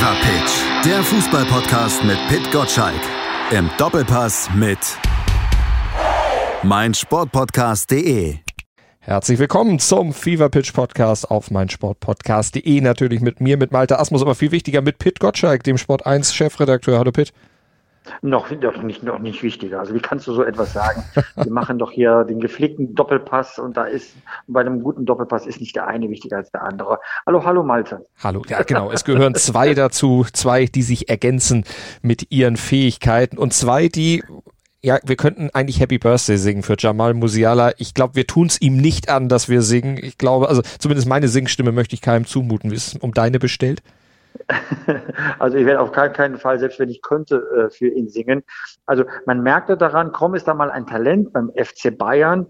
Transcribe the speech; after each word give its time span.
Fever 0.00 0.16
Pitch, 0.22 0.86
der 0.86 1.02
Fußballpodcast 1.02 2.04
mit 2.04 2.16
Pit 2.28 2.50
Gottschalk. 2.50 3.02
Im 3.50 3.68
Doppelpass 3.76 4.48
mit 4.54 4.78
meinsportpodcast.de. 6.62 8.36
Herzlich 9.00 9.38
willkommen 9.38 9.78
zum 9.78 10.14
Fever 10.14 10.48
Pitch 10.48 10.72
Podcast 10.72 11.30
auf 11.30 11.50
meinsportpodcast.de. 11.50 12.80
Natürlich 12.80 13.20
mit 13.20 13.42
mir, 13.42 13.58
mit 13.58 13.72
Malte 13.72 13.98
Asmus, 13.98 14.22
aber 14.22 14.34
viel 14.34 14.52
wichtiger 14.52 14.80
mit 14.80 14.96
Pit 14.96 15.20
Gottschalk, 15.20 15.64
dem 15.64 15.76
Sport 15.76 16.06
1 16.06 16.34
Chefredakteur. 16.34 16.98
Hallo 16.98 17.12
Pit. 17.12 17.34
Noch, 18.22 18.50
noch, 18.50 18.82
nicht, 18.82 19.02
noch 19.02 19.18
nicht 19.18 19.42
wichtiger. 19.42 19.80
Also 19.80 19.94
wie 19.94 20.00
kannst 20.00 20.26
du 20.26 20.32
so 20.32 20.42
etwas 20.42 20.72
sagen? 20.72 21.04
Wir 21.36 21.52
machen 21.52 21.78
doch 21.78 21.90
hier 21.90 22.24
den 22.24 22.40
gepflegten 22.40 22.94
Doppelpass 22.94 23.58
und 23.58 23.76
da 23.76 23.84
ist 23.84 24.14
bei 24.46 24.60
einem 24.60 24.82
guten 24.82 25.06
Doppelpass 25.06 25.46
ist 25.46 25.60
nicht 25.60 25.76
der 25.76 25.86
eine 25.86 26.08
wichtiger 26.10 26.38
als 26.38 26.50
der 26.50 26.62
andere. 26.62 26.98
Hallo, 27.26 27.44
hallo 27.44 27.62
Malte. 27.62 28.06
Hallo, 28.22 28.42
ja 28.48 28.62
genau. 28.62 28.90
Es 28.90 29.04
gehören 29.04 29.34
zwei 29.34 29.74
dazu, 29.74 30.26
zwei, 30.32 30.66
die 30.66 30.82
sich 30.82 31.08
ergänzen 31.08 31.64
mit 32.02 32.30
ihren 32.30 32.56
Fähigkeiten 32.56 33.38
und 33.38 33.52
zwei, 33.52 33.88
die 33.88 34.22
ja, 34.82 34.98
wir 35.04 35.16
könnten 35.16 35.50
eigentlich 35.52 35.80
Happy 35.80 35.98
Birthday 35.98 36.38
singen 36.38 36.62
für 36.62 36.74
Jamal 36.78 37.12
Musiala. 37.12 37.72
Ich 37.76 37.92
glaube, 37.92 38.14
wir 38.14 38.26
tun 38.26 38.46
es 38.46 38.60
ihm 38.62 38.78
nicht 38.78 39.10
an, 39.10 39.28
dass 39.28 39.48
wir 39.48 39.60
singen. 39.60 39.98
Ich 40.02 40.16
glaube, 40.16 40.48
also 40.48 40.62
zumindest 40.78 41.06
meine 41.06 41.28
Singstimme 41.28 41.70
möchte 41.70 41.94
ich 41.94 42.00
keinem 42.00 42.24
zumuten. 42.24 42.70
Wie 42.70 42.76
ist 42.76 42.94
es 42.94 42.96
um 42.96 43.12
deine 43.12 43.38
bestellt? 43.38 43.82
Also 45.38 45.56
ich 45.56 45.66
werde 45.66 45.80
auf 45.80 45.92
gar 45.92 46.08
keinen 46.08 46.36
Fall, 46.36 46.58
selbst 46.58 46.78
wenn 46.78 46.88
ich 46.88 47.02
könnte, 47.02 47.36
äh, 47.36 47.70
für 47.70 47.88
ihn 47.88 48.08
singen. 48.08 48.42
Also 48.86 49.04
man 49.26 49.42
merkte 49.42 49.76
daran, 49.76 50.12
Krom 50.12 50.34
ist 50.34 50.48
da 50.48 50.54
mal 50.54 50.70
ein 50.70 50.86
Talent 50.86 51.32
beim 51.32 51.50
FC 51.54 51.96
Bayern 51.96 52.46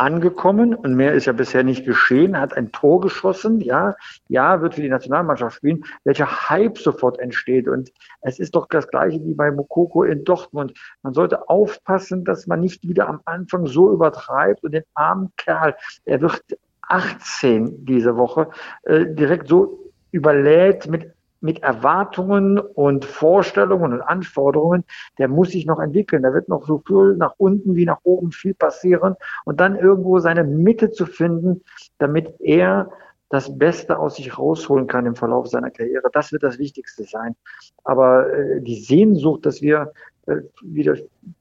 angekommen 0.00 0.74
und 0.74 0.94
mehr 0.94 1.12
ist 1.12 1.26
ja 1.26 1.32
bisher 1.32 1.62
nicht 1.62 1.84
geschehen, 1.84 2.38
hat 2.40 2.56
ein 2.56 2.72
Tor 2.72 3.00
geschossen, 3.02 3.60
ja, 3.60 3.94
ja, 4.28 4.62
wird 4.62 4.74
für 4.74 4.80
die 4.80 4.88
Nationalmannschaft 4.88 5.56
spielen, 5.56 5.84
welcher 6.04 6.48
Hype 6.48 6.78
sofort 6.78 7.18
entsteht 7.18 7.68
und 7.68 7.90
es 8.22 8.38
ist 8.38 8.54
doch 8.54 8.66
das 8.68 8.88
gleiche 8.88 9.22
wie 9.24 9.34
bei 9.34 9.50
Mokoko 9.50 10.04
in 10.04 10.24
Dortmund. 10.24 10.72
Man 11.02 11.12
sollte 11.12 11.48
aufpassen, 11.48 12.24
dass 12.24 12.46
man 12.46 12.60
nicht 12.60 12.86
wieder 12.88 13.08
am 13.08 13.20
Anfang 13.26 13.66
so 13.66 13.92
übertreibt 13.92 14.64
und 14.64 14.72
den 14.72 14.84
armen 14.94 15.32
Kerl, 15.36 15.76
er 16.06 16.20
wird 16.22 16.42
18 16.88 17.84
diese 17.84 18.16
Woche, 18.16 18.48
äh, 18.84 19.06
direkt 19.06 19.48
so 19.48 19.89
überlädt 20.12 20.88
mit, 20.88 21.12
mit 21.40 21.62
Erwartungen 21.62 22.58
und 22.58 23.04
Vorstellungen 23.04 23.92
und 23.92 24.02
Anforderungen, 24.02 24.84
der 25.18 25.28
muss 25.28 25.50
sich 25.50 25.66
noch 25.66 25.80
entwickeln. 25.80 26.22
Da 26.22 26.34
wird 26.34 26.48
noch 26.48 26.66
so 26.66 26.82
viel 26.86 27.16
nach 27.16 27.34
unten 27.38 27.76
wie 27.76 27.86
nach 27.86 28.00
oben 28.02 28.32
viel 28.32 28.54
passieren 28.54 29.16
und 29.44 29.60
dann 29.60 29.76
irgendwo 29.76 30.18
seine 30.18 30.44
Mitte 30.44 30.90
zu 30.90 31.06
finden, 31.06 31.62
damit 31.98 32.34
er 32.40 32.90
das 33.30 33.56
Beste 33.56 33.98
aus 33.98 34.16
sich 34.16 34.36
rausholen 34.36 34.88
kann 34.88 35.06
im 35.06 35.14
Verlauf 35.14 35.46
seiner 35.46 35.70
Karriere. 35.70 36.10
Das 36.12 36.32
wird 36.32 36.42
das 36.42 36.58
Wichtigste 36.58 37.04
sein. 37.04 37.36
Aber 37.84 38.28
äh, 38.32 38.60
die 38.60 38.80
Sehnsucht, 38.80 39.46
dass 39.46 39.62
wir 39.62 39.92
äh, 40.26 40.36
wieder 40.62 40.96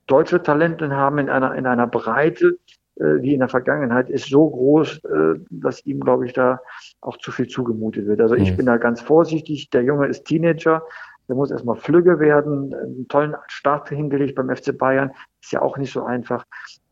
deutsche 0.05 0.41
Talente 0.41 0.89
haben 0.95 1.17
in 1.17 1.29
einer, 1.29 1.55
in 1.55 1.65
einer 1.65 1.87
Breite, 1.87 2.57
wie 2.99 3.33
in 3.33 3.39
der 3.39 3.49
Vergangenheit, 3.49 4.09
ist 4.09 4.29
so 4.29 4.49
groß, 4.49 5.03
äh, 5.05 5.39
dass 5.49 5.85
ihm, 5.85 5.99
glaube 5.99 6.25
ich, 6.25 6.33
da 6.33 6.59
auch 7.01 7.17
zu 7.17 7.31
viel 7.31 7.47
zugemutet 7.47 8.05
wird. 8.07 8.21
Also 8.21 8.35
ich 8.35 8.51
mhm. 8.51 8.57
bin 8.57 8.65
da 8.65 8.77
ganz 8.77 9.01
vorsichtig. 9.01 9.69
Der 9.69 9.83
Junge 9.83 10.07
ist 10.07 10.25
Teenager. 10.25 10.83
Der 11.29 11.35
muss 11.35 11.51
erstmal 11.51 11.75
flügge 11.75 12.19
werden, 12.19 12.73
einen 12.73 13.07
tollen 13.07 13.35
Start 13.47 13.89
hingelegt 13.89 14.33
beim 14.33 14.49
FC 14.53 14.75
Bayern. 14.75 15.11
Ist 15.41 15.51
ja 15.51 15.61
auch 15.61 15.77
nicht 15.77 15.93
so 15.93 16.03
einfach. 16.03 16.43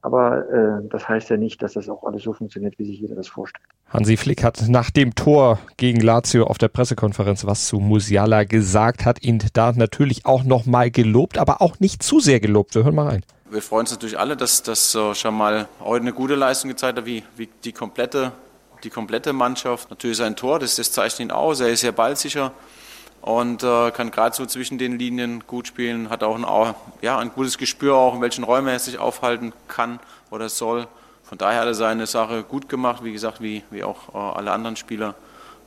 Aber 0.03 0.47
äh, 0.49 0.87
das 0.89 1.09
heißt 1.09 1.31
ja 1.31 1.37
nicht, 1.37 1.61
dass 1.63 1.73
das 1.73 1.89
auch 1.89 2.03
alles 2.03 2.21
so 2.21 2.33
funktioniert, 2.33 2.77
wie 2.77 2.85
sich 2.85 2.99
jeder 2.99 3.15
das 3.15 3.27
vorstellt. 3.27 3.65
Hansi 3.89 4.15
Flick 4.15 4.43
hat 4.43 4.63
nach 4.69 4.91
dem 4.91 5.15
Tor 5.15 5.59
gegen 5.77 6.01
Lazio 6.01 6.45
auf 6.45 6.59
der 6.59 6.67
Pressekonferenz 6.67 7.45
was 7.45 7.67
zu 7.67 7.79
Musiala 7.79 8.43
gesagt, 8.43 9.05
hat 9.05 9.23
ihn 9.23 9.41
da 9.53 9.71
natürlich 9.71 10.25
auch 10.25 10.43
nochmal 10.43 10.91
gelobt, 10.91 11.39
aber 11.39 11.61
auch 11.61 11.79
nicht 11.79 12.03
zu 12.03 12.19
sehr 12.19 12.39
gelobt. 12.39 12.75
Wir 12.75 12.83
hören 12.83 12.95
mal 12.95 13.07
rein. 13.07 13.23
Wir 13.49 13.61
freuen 13.61 13.81
uns 13.81 13.91
natürlich 13.91 14.19
alle, 14.19 14.35
dass 14.35 14.61
das 14.61 14.91
so 14.91 15.13
schon 15.13 15.33
mal 15.33 15.69
heute 15.79 16.01
eine 16.01 16.11
gute 16.11 16.35
Leistung 16.35 16.69
gezeigt 16.69 16.97
hat, 16.97 17.05
wie, 17.05 17.23
wie 17.37 17.47
die, 17.63 17.71
komplette, 17.71 18.33
die 18.83 18.89
komplette 18.89 19.31
Mannschaft. 19.31 19.89
Natürlich 19.89 20.17
sein 20.17 20.35
Tor, 20.35 20.59
das, 20.59 20.75
das 20.75 20.91
zeichnet 20.91 21.29
ihn 21.29 21.31
aus. 21.31 21.61
Er 21.61 21.69
ist 21.69 21.79
sehr 21.79 21.93
ballsicher 21.93 22.51
und 23.21 23.63
äh, 23.63 23.91
kann 23.91 24.11
gerade 24.11 24.35
so 24.35 24.45
zwischen 24.45 24.77
den 24.77 24.99
Linien 24.99 25.45
gut 25.47 25.67
spielen, 25.67 26.09
hat 26.09 26.23
auch 26.23 26.35
ein, 26.35 26.75
ja, 27.01 27.17
ein 27.17 27.31
gutes 27.31 27.57
Gespür, 27.57 27.95
auch 27.95 28.15
in 28.15 28.21
welchen 28.21 28.43
Räumen 28.43 28.67
er 28.67 28.79
sich 28.79 28.97
aufhalten 28.97 29.53
kann 29.69 30.01
oder 30.29 30.49
soll. 30.49 30.87
Von 31.23 31.37
daher 31.37 31.61
hat 31.61 31.67
er 31.67 31.73
seine 31.73 32.05
Sache 32.05 32.43
gut 32.43 32.67
gemacht, 32.67 33.03
wie 33.05 33.13
gesagt, 33.13 33.41
wie, 33.41 33.63
wie 33.71 33.85
auch 33.85 34.13
äh, 34.13 34.37
alle 34.37 34.51
anderen 34.51 34.75
Spieler. 34.75 35.15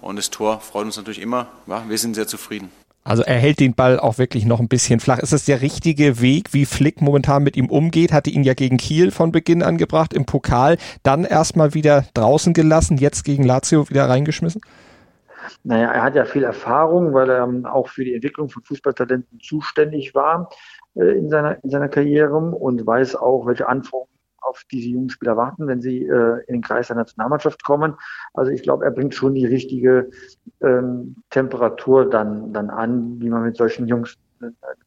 Und 0.02 0.16
das 0.16 0.28
Tor 0.28 0.60
freut 0.60 0.84
uns 0.84 0.98
natürlich 0.98 1.20
immer. 1.20 1.46
Ja, 1.66 1.82
wir 1.88 1.96
sind 1.96 2.14
sehr 2.14 2.26
zufrieden. 2.26 2.70
Also 3.10 3.24
er 3.24 3.34
hält 3.34 3.58
den 3.58 3.74
Ball 3.74 3.98
auch 3.98 4.18
wirklich 4.18 4.46
noch 4.46 4.60
ein 4.60 4.68
bisschen 4.68 5.00
flach. 5.00 5.18
Ist 5.18 5.32
das 5.32 5.44
der 5.44 5.62
richtige 5.62 6.20
Weg, 6.20 6.54
wie 6.54 6.64
Flick 6.64 7.02
momentan 7.02 7.42
mit 7.42 7.56
ihm 7.56 7.68
umgeht? 7.68 8.12
Hatte 8.12 8.30
ihn 8.30 8.44
ja 8.44 8.54
gegen 8.54 8.76
Kiel 8.76 9.10
von 9.10 9.32
Beginn 9.32 9.64
angebracht 9.64 10.14
im 10.14 10.26
Pokal, 10.26 10.76
dann 11.02 11.24
erstmal 11.24 11.74
wieder 11.74 12.04
draußen 12.14 12.52
gelassen, 12.52 12.98
jetzt 12.98 13.24
gegen 13.24 13.42
Lazio 13.42 13.90
wieder 13.90 14.08
reingeschmissen? 14.08 14.60
Naja, 15.64 15.90
er 15.90 16.04
hat 16.04 16.14
ja 16.14 16.24
viel 16.24 16.44
Erfahrung, 16.44 17.12
weil 17.12 17.30
er 17.30 17.42
ähm, 17.42 17.66
auch 17.66 17.88
für 17.88 18.04
die 18.04 18.14
Entwicklung 18.14 18.48
von 18.48 18.62
Fußballtalenten 18.62 19.40
zuständig 19.40 20.14
war 20.14 20.48
äh, 20.94 21.18
in, 21.18 21.28
seiner, 21.30 21.58
in 21.64 21.70
seiner 21.70 21.88
Karriere 21.88 22.36
und 22.36 22.86
weiß 22.86 23.16
auch, 23.16 23.44
welche 23.44 23.66
Anforderungen 23.66 24.19
auf 24.40 24.64
diese 24.70 24.88
jungen 24.88 25.10
Spieler 25.10 25.36
warten, 25.36 25.66
wenn 25.66 25.80
sie 25.80 26.04
äh, 26.04 26.44
in 26.46 26.54
den 26.54 26.62
Kreis 26.62 26.88
der 26.88 26.96
Nationalmannschaft 26.96 27.64
kommen. 27.64 27.94
Also 28.34 28.50
ich 28.50 28.62
glaube, 28.62 28.84
er 28.84 28.90
bringt 28.90 29.14
schon 29.14 29.34
die 29.34 29.46
richtige 29.46 30.10
ähm, 30.60 31.16
Temperatur 31.30 32.08
dann, 32.08 32.52
dann 32.52 32.70
an, 32.70 33.20
wie 33.20 33.28
man 33.28 33.42
mit 33.42 33.56
solchen 33.56 33.86
Jungs 33.86 34.18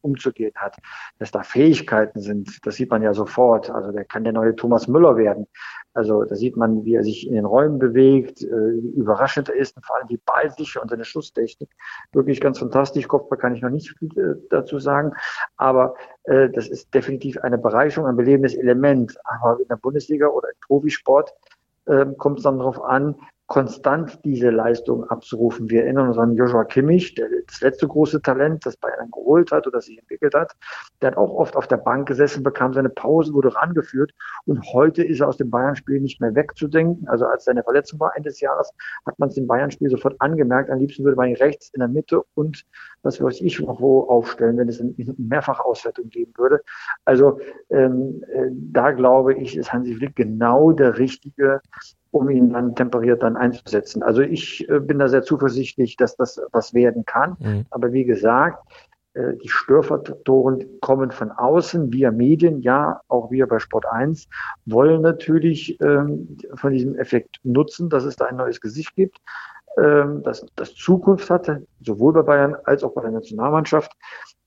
umzugehen 0.02 0.54
hat. 0.56 0.78
Dass 1.20 1.32
da 1.32 1.44
Fähigkeiten 1.44 2.20
sind, 2.20 2.66
das 2.66 2.76
sieht 2.76 2.90
man 2.90 3.02
ja 3.02 3.14
sofort. 3.14 3.70
Also 3.70 3.92
der 3.92 4.06
kann 4.06 4.24
der 4.24 4.34
neue 4.34 4.56
Thomas 4.56 4.88
Müller 4.88 5.18
werden. 5.18 5.48
Also 5.94 6.24
da 6.24 6.36
sieht 6.36 6.58
man, 6.58 6.86
wie 6.86 6.96
er 6.96 7.04
sich 7.04 7.28
in 7.28 7.34
den 7.34 7.46
Räumen 7.46 7.78
bewegt, 7.78 8.42
äh, 8.42 8.48
wie 8.48 8.90
überraschend 8.96 9.50
er 9.50 9.56
ist 9.56 9.76
und 9.76 9.86
vor 9.86 9.98
allem 9.98 10.10
wie 10.10 10.18
ballsicher 10.18 10.82
und 10.82 10.90
seine 10.90 11.06
Schusstechnik. 11.06 11.70
Wirklich 12.12 12.42
ganz 12.42 12.60
fantastisch. 12.60 13.08
Kopfball 13.08 13.38
kann 13.38 13.56
ich 13.56 13.62
noch 13.62 13.70
nicht 13.70 13.96
viel 13.98 14.10
äh, 14.18 14.36
dazu 14.50 14.80
sagen. 14.80 15.14
Aber 15.58 15.96
äh, 16.24 16.50
das 16.50 16.68
ist 16.68 16.94
definitiv 16.94 17.38
eine 17.40 17.58
Bereicherung, 17.58 18.08
ein 18.08 18.16
belebendes 18.16 18.56
Element. 18.56 19.16
Aber 19.26 19.60
in 19.60 19.68
der 19.68 19.78
Bundesliga 19.78 20.28
oder 20.28 20.50
im 20.50 20.60
Profisport 20.66 21.34
äh, 21.86 22.06
kommt 22.18 22.40
es 22.40 22.44
dann 22.44 22.58
darauf 22.58 22.82
an, 22.82 23.16
konstant 23.48 24.24
diese 24.24 24.50
Leistung 24.50 25.04
abzurufen. 25.10 25.70
Wir 25.70 25.84
erinnern 25.84 26.08
uns 26.08 26.18
an 26.18 26.36
Joshua 26.36 26.64
Kimmich, 26.64 27.14
der 27.16 27.28
das 27.46 27.62
letzte 27.62 27.88
große 27.88 28.22
Talent, 28.22 28.66
das 28.66 28.78
Bayern 28.78 29.12
geholt 29.12 29.52
hat 29.52 29.68
oder 29.68 29.82
sich 29.82 30.00
entwickelt 30.00 30.34
hat. 30.34 30.54
Der 31.02 31.12
hat 31.12 31.18
auch 31.18 31.32
oft 31.32 31.56
auf 31.56 31.68
der 31.68 31.78
Bank 31.78 32.08
gesessen, 32.08 32.42
bekam 32.42 32.74
seine 32.74 32.90
Pause, 32.90 33.34
wurde 33.34 33.54
rangeführt 33.54 34.12
und 34.46 34.62
heute 34.72 35.04
ist 35.04 35.20
er 35.20 35.28
aus 35.28 35.38
dem 35.38 35.50
Bayern-Spiel 35.50 36.00
nicht 36.00 36.22
mehr 36.22 36.34
wegzudenken. 36.36 37.08
Also 37.10 37.26
als 37.26 37.44
seine 37.44 37.64
Verletzung 37.64 38.00
war 38.00 38.16
Ende 38.16 38.30
des 38.30 38.40
Jahres, 38.40 38.72
hat 39.06 39.20
man 39.20 39.30
es 39.30 39.38
im 39.38 39.46
Bayern-Spiel 39.46 39.90
sofort 39.90 40.16
angemerkt. 40.20 40.70
Am 40.70 40.80
liebsten 40.80 41.04
würde 41.04 41.18
man 41.18 41.30
ihn 41.30 41.36
rechts 41.36 41.70
in 41.74 41.80
der 41.80 41.90
Mitte 41.90 42.24
und 42.36 42.64
was 43.02 43.22
weiß 43.22 43.42
ich 43.42 43.60
noch 43.60 43.82
wo 43.82 44.04
aufstellen, 44.04 44.58
wenn 44.58 44.70
es 44.70 44.80
eine 44.80 44.94
Mehrfachauswertung 45.18 46.10
geben 46.10 46.32
würde. 46.38 46.62
Also 47.04 47.40
ähm, 47.70 48.24
äh, 48.34 48.48
da 48.52 48.92
glaube 48.92 49.34
ich, 49.34 49.58
ist 49.58 49.74
Hansi 49.74 49.96
Flick 49.96 50.16
genau 50.16 50.72
der 50.72 50.98
richtige 50.98 51.62
um 52.14 52.30
ihn 52.30 52.52
dann 52.52 52.76
temperiert 52.76 53.24
dann 53.24 53.36
einzusetzen. 53.36 54.04
Also 54.04 54.22
ich 54.22 54.70
äh, 54.70 54.80
bin 54.80 55.00
da 55.00 55.08
sehr 55.08 55.24
zuversichtlich, 55.24 55.98
dass 55.98 56.16
das 56.16 56.40
was 56.52 56.74
werden 56.74 57.06
kann. 57.06 57.36
Mhm. 57.40 57.66
Aber 57.72 57.92
wie 57.92 58.06
gesagt, 58.06 58.60
äh, 59.14 59.34
die 59.44 59.50
Störfaktoren 59.50 60.80
kommen 60.80 61.10
von 61.10 61.32
außen, 61.32 61.92
via 61.92 62.12
Medien, 62.12 62.62
ja, 62.62 63.02
auch 63.08 63.32
wir 63.32 63.48
bei 63.48 63.58
Sport 63.58 63.86
1 63.88 64.28
wollen 64.66 65.02
natürlich 65.02 65.80
ähm, 65.82 66.38
von 66.54 66.72
diesem 66.72 66.96
Effekt 66.96 67.40
nutzen, 67.44 67.90
dass 67.90 68.04
es 68.04 68.16
da 68.16 68.26
ein 68.26 68.36
neues 68.36 68.62
Gesicht 68.62 68.96
gibt, 68.96 69.18
ähm, 69.78 70.22
dass 70.22 70.46
das 70.56 70.76
Zukunft 70.76 71.32
hatte, 71.32 71.66
sowohl 71.82 72.14
bei 72.14 72.22
Bayern 72.22 72.56
als 72.66 72.84
auch 72.84 72.94
bei 72.94 73.02
der 73.02 73.12
Nationalmannschaft. 73.12 73.92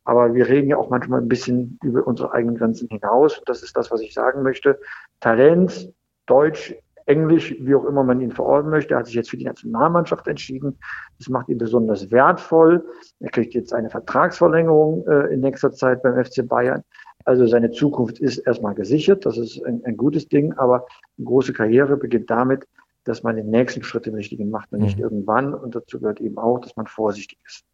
Aber 0.05 0.35
wir 0.35 0.47
reden 0.47 0.69
ja 0.69 0.77
auch 0.77 0.89
manchmal 0.89 1.21
ein 1.21 1.29
bisschen 1.29 1.81
über 1.83 2.07
unsere 2.07 2.33
eigenen 2.33 2.57
Grenzen 2.57 2.87
hinaus. 2.89 3.43
Das 3.45 3.65
ist 3.65 3.77
das, 3.77 3.91
was 3.91 4.01
ich 4.01 4.15
sagen 4.15 4.45
möchte. 4.45 4.79
Talent, 5.19 5.93
Deutsch, 6.27 6.77
Englisch, 7.07 7.55
wie 7.61 7.75
auch 7.75 7.85
immer 7.85 8.03
man 8.03 8.21
ihn 8.21 8.33
verorten 8.33 8.71
möchte. 8.71 8.95
Er 8.95 8.99
hat 8.99 9.07
sich 9.07 9.15
jetzt 9.15 9.31
für 9.31 9.37
die 9.37 9.45
Nationalmannschaft 9.45 10.27
entschieden. 10.27 10.79
Das 11.19 11.29
macht 11.29 11.49
ihn 11.49 11.59
besonders 11.59 12.11
wertvoll. 12.11 12.85
Er 13.21 13.31
kriegt 13.31 13.55
jetzt 13.55 13.73
eine 13.73 13.91
Vertragsverlängerung 13.91 15.07
äh, 15.07 15.33
in 15.33 15.41
nächster 15.41 15.73
Zeit 15.73 16.03
beim 16.03 16.23
FC 16.23 16.47
Bayern. 16.47 16.83
Also 17.25 17.47
seine 17.47 17.71
Zukunft 17.71 18.19
ist 18.19 18.39
erstmal 18.39 18.75
gesichert. 18.75 19.25
Das 19.25 19.39
ist 19.39 19.65
ein, 19.65 19.83
ein 19.85 19.97
gutes 19.97 20.29
Ding. 20.29 20.53
Aber 20.55 20.87
eine 21.17 21.27
große 21.27 21.53
Karriere 21.53 21.97
beginnt 21.97 22.29
damit, 22.29 22.67
dass 23.05 23.23
man 23.23 23.37
den 23.37 23.51
nächsten 23.51 23.85
Schritt 23.85 24.07
im 24.09 24.15
Richtigen 24.15 24.51
macht 24.51 24.73
und 24.73 24.81
nicht 24.81 24.99
mhm. 24.99 25.05
irgendwann. 25.05 25.55
Und 25.55 25.77
dazu 25.77 26.01
gehört 26.01 26.21
eben 26.21 26.39
auch, 26.39 26.59
dass 26.59 26.77
man 26.77 26.87
vorsichtig 26.87 27.39
ist. 27.47 27.65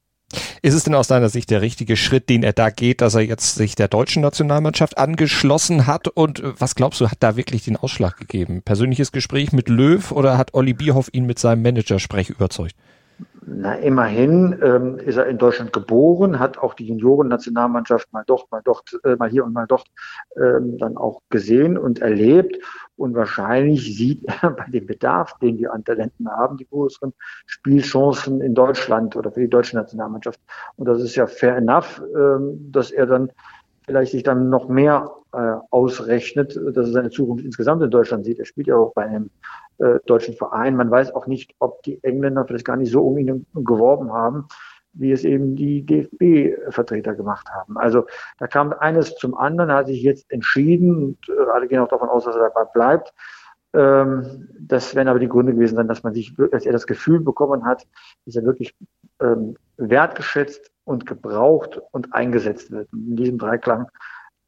Ist 0.62 0.74
es 0.74 0.84
denn 0.84 0.94
aus 0.94 1.08
deiner 1.08 1.28
Sicht 1.28 1.50
der 1.50 1.60
richtige 1.60 1.96
Schritt, 1.96 2.28
den 2.28 2.42
er 2.42 2.52
da 2.52 2.70
geht, 2.70 3.00
dass 3.00 3.14
er 3.14 3.22
jetzt 3.22 3.54
sich 3.54 3.74
der 3.74 3.88
deutschen 3.88 4.22
Nationalmannschaft 4.22 4.98
angeschlossen 4.98 5.86
hat? 5.86 6.08
Und 6.08 6.40
äh, 6.40 6.52
was 6.58 6.74
glaubst 6.74 7.00
du, 7.00 7.10
hat 7.10 7.18
da 7.20 7.36
wirklich 7.36 7.64
den 7.64 7.76
Ausschlag 7.76 8.16
gegeben? 8.16 8.62
Persönliches 8.62 9.12
Gespräch 9.12 9.52
mit 9.52 9.68
Löw 9.68 10.12
oder 10.12 10.38
hat 10.38 10.54
Olli 10.54 10.72
Bierhoff 10.72 11.08
ihn 11.12 11.26
mit 11.26 11.38
seinem 11.38 11.62
Managersprech 11.62 12.30
überzeugt? 12.30 12.74
Na, 13.44 13.74
immerhin 13.74 14.58
ähm, 14.62 14.98
ist 14.98 15.16
er 15.16 15.26
in 15.26 15.36
Deutschland 15.36 15.72
geboren, 15.72 16.38
hat 16.38 16.58
auch 16.58 16.74
die 16.74 16.86
Junioren-Nationalmannschaft 16.86 18.12
mal 18.12 18.22
dort, 18.26 18.50
mal 18.52 18.62
dort, 18.64 18.98
äh, 19.04 19.16
mal 19.16 19.28
hier 19.28 19.44
und 19.44 19.52
mal 19.52 19.66
dort 19.66 19.86
ähm, 20.36 20.78
dann 20.78 20.96
auch 20.96 21.20
gesehen 21.28 21.76
und 21.76 22.00
erlebt. 22.00 22.56
Und 22.96 23.14
wahrscheinlich 23.16 23.96
sieht 23.96 24.24
er 24.42 24.50
bei 24.50 24.66
dem 24.68 24.86
Bedarf, 24.86 25.36
den 25.40 25.58
wir 25.58 25.72
an 25.72 25.84
Talenten 25.84 26.30
haben, 26.30 26.56
die 26.56 26.68
größeren 26.68 27.12
Spielchancen 27.46 28.40
in 28.40 28.54
Deutschland 28.54 29.16
oder 29.16 29.32
für 29.32 29.40
die 29.40 29.50
deutsche 29.50 29.76
Nationalmannschaft. 29.76 30.40
Und 30.76 30.86
das 30.86 31.02
ist 31.02 31.16
ja 31.16 31.26
fair 31.26 31.56
enough, 31.56 32.00
ähm, 32.16 32.70
dass 32.70 32.92
er 32.92 33.06
dann 33.06 33.32
vielleicht 33.84 34.12
sich 34.12 34.22
dann 34.22 34.50
noch 34.50 34.68
mehr 34.68 35.10
äh, 35.32 35.54
ausrechnet, 35.70 36.56
dass 36.56 36.88
er 36.88 36.92
seine 36.92 37.10
Zukunft 37.10 37.44
insgesamt 37.44 37.82
in 37.82 37.90
Deutschland 37.90 38.24
sieht. 38.24 38.38
Er 38.38 38.44
spielt 38.44 38.66
ja 38.66 38.76
auch 38.76 38.92
bei 38.94 39.04
einem 39.04 39.30
äh, 39.78 39.98
deutschen 40.06 40.34
Verein. 40.34 40.76
Man 40.76 40.90
weiß 40.90 41.14
auch 41.14 41.26
nicht, 41.26 41.54
ob 41.58 41.82
die 41.82 42.02
Engländer 42.04 42.44
vielleicht 42.46 42.66
gar 42.66 42.76
nicht 42.76 42.90
so 42.90 43.02
um 43.06 43.18
ihn 43.18 43.46
geworben 43.54 44.12
haben, 44.12 44.46
wie 44.94 45.12
es 45.12 45.24
eben 45.24 45.56
die 45.56 45.84
DFB-Vertreter 45.86 47.14
gemacht 47.14 47.48
haben. 47.50 47.78
Also 47.78 48.06
da 48.38 48.46
kam 48.46 48.72
eines 48.72 49.14
zum 49.14 49.34
anderen, 49.34 49.70
er 49.70 49.76
hat 49.76 49.86
sich 49.86 50.02
jetzt 50.02 50.30
entschieden 50.30 51.02
und 51.02 51.18
äh, 51.28 51.50
alle 51.52 51.66
gehen 51.66 51.80
auch 51.80 51.88
davon 51.88 52.08
aus, 52.08 52.24
dass 52.24 52.36
er 52.36 52.50
dabei 52.50 52.64
bleibt. 52.72 53.12
Ähm, 53.74 54.48
das 54.60 54.94
werden 54.94 55.08
aber 55.08 55.18
die 55.18 55.28
Gründe 55.28 55.54
gewesen 55.54 55.76
sein, 55.76 55.88
dass 55.88 56.02
man 56.02 56.12
sich, 56.12 56.34
dass 56.50 56.66
er 56.66 56.72
das 56.72 56.86
Gefühl 56.86 57.20
bekommen 57.20 57.64
hat, 57.64 57.86
dass 58.26 58.36
er 58.36 58.44
wirklich 58.44 58.76
ähm, 59.20 59.56
wertgeschätzt 59.78 60.70
und 60.84 61.06
gebraucht 61.06 61.80
und 61.92 62.12
eingesetzt 62.12 62.70
wird. 62.70 62.88
in 62.92 63.16
diesem 63.16 63.38
Dreiklang 63.38 63.86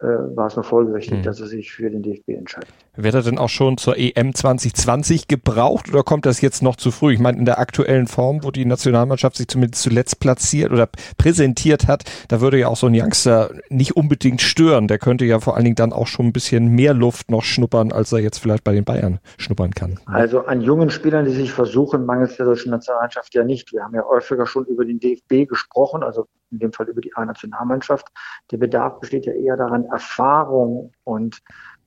war 0.01 0.49
es 0.49 0.57
nur 0.57 0.65
folgerichtig, 0.65 1.19
mhm. 1.19 1.23
dass 1.23 1.41
er 1.41 1.47
sich 1.47 1.73
für 1.73 1.89
den 1.89 2.03
DFB 2.03 2.31
entscheidet. 2.31 2.69
Wird 2.97 3.15
er 3.15 3.23
denn 3.23 3.39
auch 3.39 3.49
schon 3.49 3.79
zur 3.79 3.97
EM 3.97 4.35
2020 4.35 5.29
gebraucht 5.29 5.89
oder 5.89 6.03
kommt 6.03 6.27
das 6.27 6.41
jetzt 6.41 6.63
noch 6.63 6.77
zu 6.77 6.91
früh? 6.91 7.15
Ich 7.15 7.21
meine, 7.21 7.39
in 7.39 7.45
der 7.45 7.59
aktuellen 7.59 8.07
Form, 8.07 8.45
wo 8.45 8.51
die 8.51 8.65
Nationalmannschaft 8.65 9.37
sich 9.37 9.49
zumindest 9.49 9.83
zuletzt 9.83 10.21
platziert 10.21 10.73
oder 10.73 10.89
präsentiert 11.17 11.87
hat, 11.87 12.05
da 12.29 12.41
würde 12.41 12.59
ja 12.59 12.69
auch 12.69 12.77
so 12.77 12.87
ein 12.87 12.95
Youngster 12.95 13.51
nicht 13.69 13.97
unbedingt 13.97 14.43
stören. 14.43 14.89
Der 14.89 14.99
könnte 14.99 15.25
ja 15.25 15.41
vor 15.41 15.55
allen 15.55 15.65
Dingen 15.65 15.77
dann 15.77 15.93
auch 15.93 16.07
schon 16.07 16.27
ein 16.27 16.33
bisschen 16.33 16.69
mehr 16.69 16.93
Luft 16.93 17.31
noch 17.31 17.43
schnuppern, 17.43 17.93
als 17.93 18.13
er 18.13 18.19
jetzt 18.19 18.39
vielleicht 18.39 18.65
bei 18.65 18.75
den 18.75 18.85
Bayern 18.85 19.21
schnuppern 19.39 19.71
kann. 19.73 19.99
Also 20.07 20.41
an 20.41 20.61
jungen 20.61 20.91
Spielern, 20.91 21.25
die 21.25 21.33
sich 21.33 21.53
versuchen, 21.53 22.05
mangels 22.05 22.37
der 22.37 22.47
deutschen 22.47 22.71
Nationalmannschaft 22.71 23.35
ja 23.35 23.45
nicht. 23.45 23.73
Wir 23.73 23.83
haben 23.83 23.95
ja 23.95 24.03
häufiger 24.05 24.47
schon 24.47 24.67
über 24.67 24.85
den 24.85 24.99
DFB 24.99 25.49
gesprochen, 25.49 26.03
also 26.03 26.27
in 26.55 26.59
dem 26.61 26.73
Fall 26.73 26.89
über 26.89 27.01
die 27.01 27.15
A-Nationalmannschaft. 27.15 28.09
Der 28.51 28.57
Bedarf 28.57 29.01
besteht 29.01 29.27
ja 29.27 29.33
eher 29.33 29.57
daran, 29.57 29.85
Erfahrung 29.85 30.93
und 31.05 31.43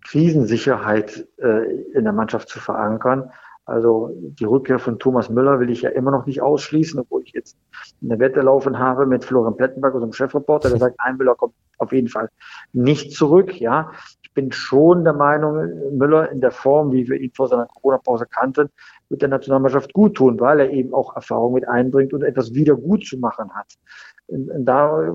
Krisensicherheit 0.06 1.28
äh, 1.38 1.66
in 1.94 2.04
der 2.04 2.14
Mannschaft 2.14 2.50
zu 2.50 2.60
verankern. 2.60 3.32
Also 3.68 4.12
die 4.16 4.46
Rückkehr 4.46 4.80
von 4.80 4.98
Thomas 4.98 5.30
Müller 5.30 5.60
will 5.60 5.70
ich 5.70 5.82
ja 5.82 5.90
immer 5.90 6.10
noch 6.10 6.26
nicht 6.26 6.42
ausschließen, 6.42 7.02
obwohl 7.02 7.24
ich 7.26 7.34
jetzt 7.34 7.58
eine 8.02 8.18
Wette 8.18 8.40
laufen 8.40 8.80
habe 8.80 9.06
mit 9.06 9.26
Florian 9.26 9.58
Plettenberg, 9.58 9.94
unserem 9.94 10.14
Chefreporter, 10.14 10.70
der 10.70 10.80
sagt, 10.80 10.96
ein 11.00 11.18
Müller 11.18 11.36
kommt 11.36 11.54
auf 11.78 11.92
jeden 11.92 12.08
Fall 12.08 12.30
nicht 12.72 13.12
zurück. 13.12 13.60
Ja, 13.60 13.92
ich 14.24 14.34
bin 14.34 14.54
schon 14.54 15.04
der 15.04 15.14
Meinung, 15.14 15.98
Müller 15.98 16.32
in 16.32 16.40
der 16.40 16.52
Form, 16.52 16.94
wie 16.94 17.10
wir 17.10 17.20
ihn 17.20 17.34
vor 17.36 17.50
seiner 17.50 17.66
Corona-Pause 17.66 18.26
kannten, 18.28 18.70
wird 19.10 19.22
der 19.22 19.30
Nationalmannschaft 19.30 19.92
gut 19.92 20.16
tun, 20.16 20.40
weil 20.40 20.62
er 20.62 20.70
eben 20.70 20.94
auch 20.94 21.14
Erfahrung 21.18 21.54
mit 21.54 21.68
einbringt 21.68 22.14
und 22.14 22.24
etwas 22.24 22.54
wieder 22.54 22.76
gut 22.76 23.06
zu 23.06 23.18
machen 23.18 23.54
hat. 23.54 23.74
Da 24.30 25.14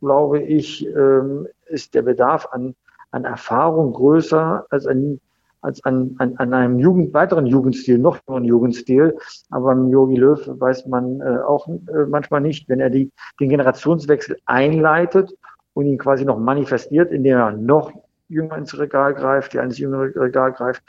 glaube 0.00 0.40
ich, 0.40 0.86
ähm, 0.86 1.46
ist 1.66 1.94
der 1.94 2.02
Bedarf 2.02 2.48
an 2.50 2.74
an 3.12 3.24
Erfahrung 3.24 3.92
größer 3.92 4.66
als 4.70 4.86
an, 4.86 5.20
als 5.60 5.84
an, 5.84 6.16
an, 6.18 6.34
an 6.38 6.52
einem 6.52 6.78
Jugend, 6.78 7.14
weiteren 7.14 7.46
Jugendstil, 7.46 7.98
noch 7.98 8.18
einen 8.26 8.44
Jugendstil. 8.44 9.16
Aber 9.50 9.66
beim 9.66 9.90
Yogi 9.90 10.16
Löw 10.16 10.40
weiß 10.46 10.86
man 10.86 11.20
äh, 11.20 11.38
auch 11.46 11.68
äh, 11.68 12.06
manchmal 12.08 12.40
nicht, 12.40 12.68
wenn 12.68 12.80
er 12.80 12.90
die, 12.90 13.12
den 13.38 13.50
Generationswechsel 13.50 14.38
einleitet 14.46 15.32
und 15.74 15.86
ihn 15.86 15.98
quasi 15.98 16.24
noch 16.24 16.38
manifestiert, 16.38 17.12
indem 17.12 17.38
er 17.38 17.52
noch 17.52 17.92
jünger 18.28 18.56
ins 18.56 18.76
Regal 18.76 19.14
greift, 19.14 19.52
die 19.52 19.60
eines 19.60 19.78
jüngeren 19.78 20.10
Regal 20.12 20.52
greift, 20.52 20.82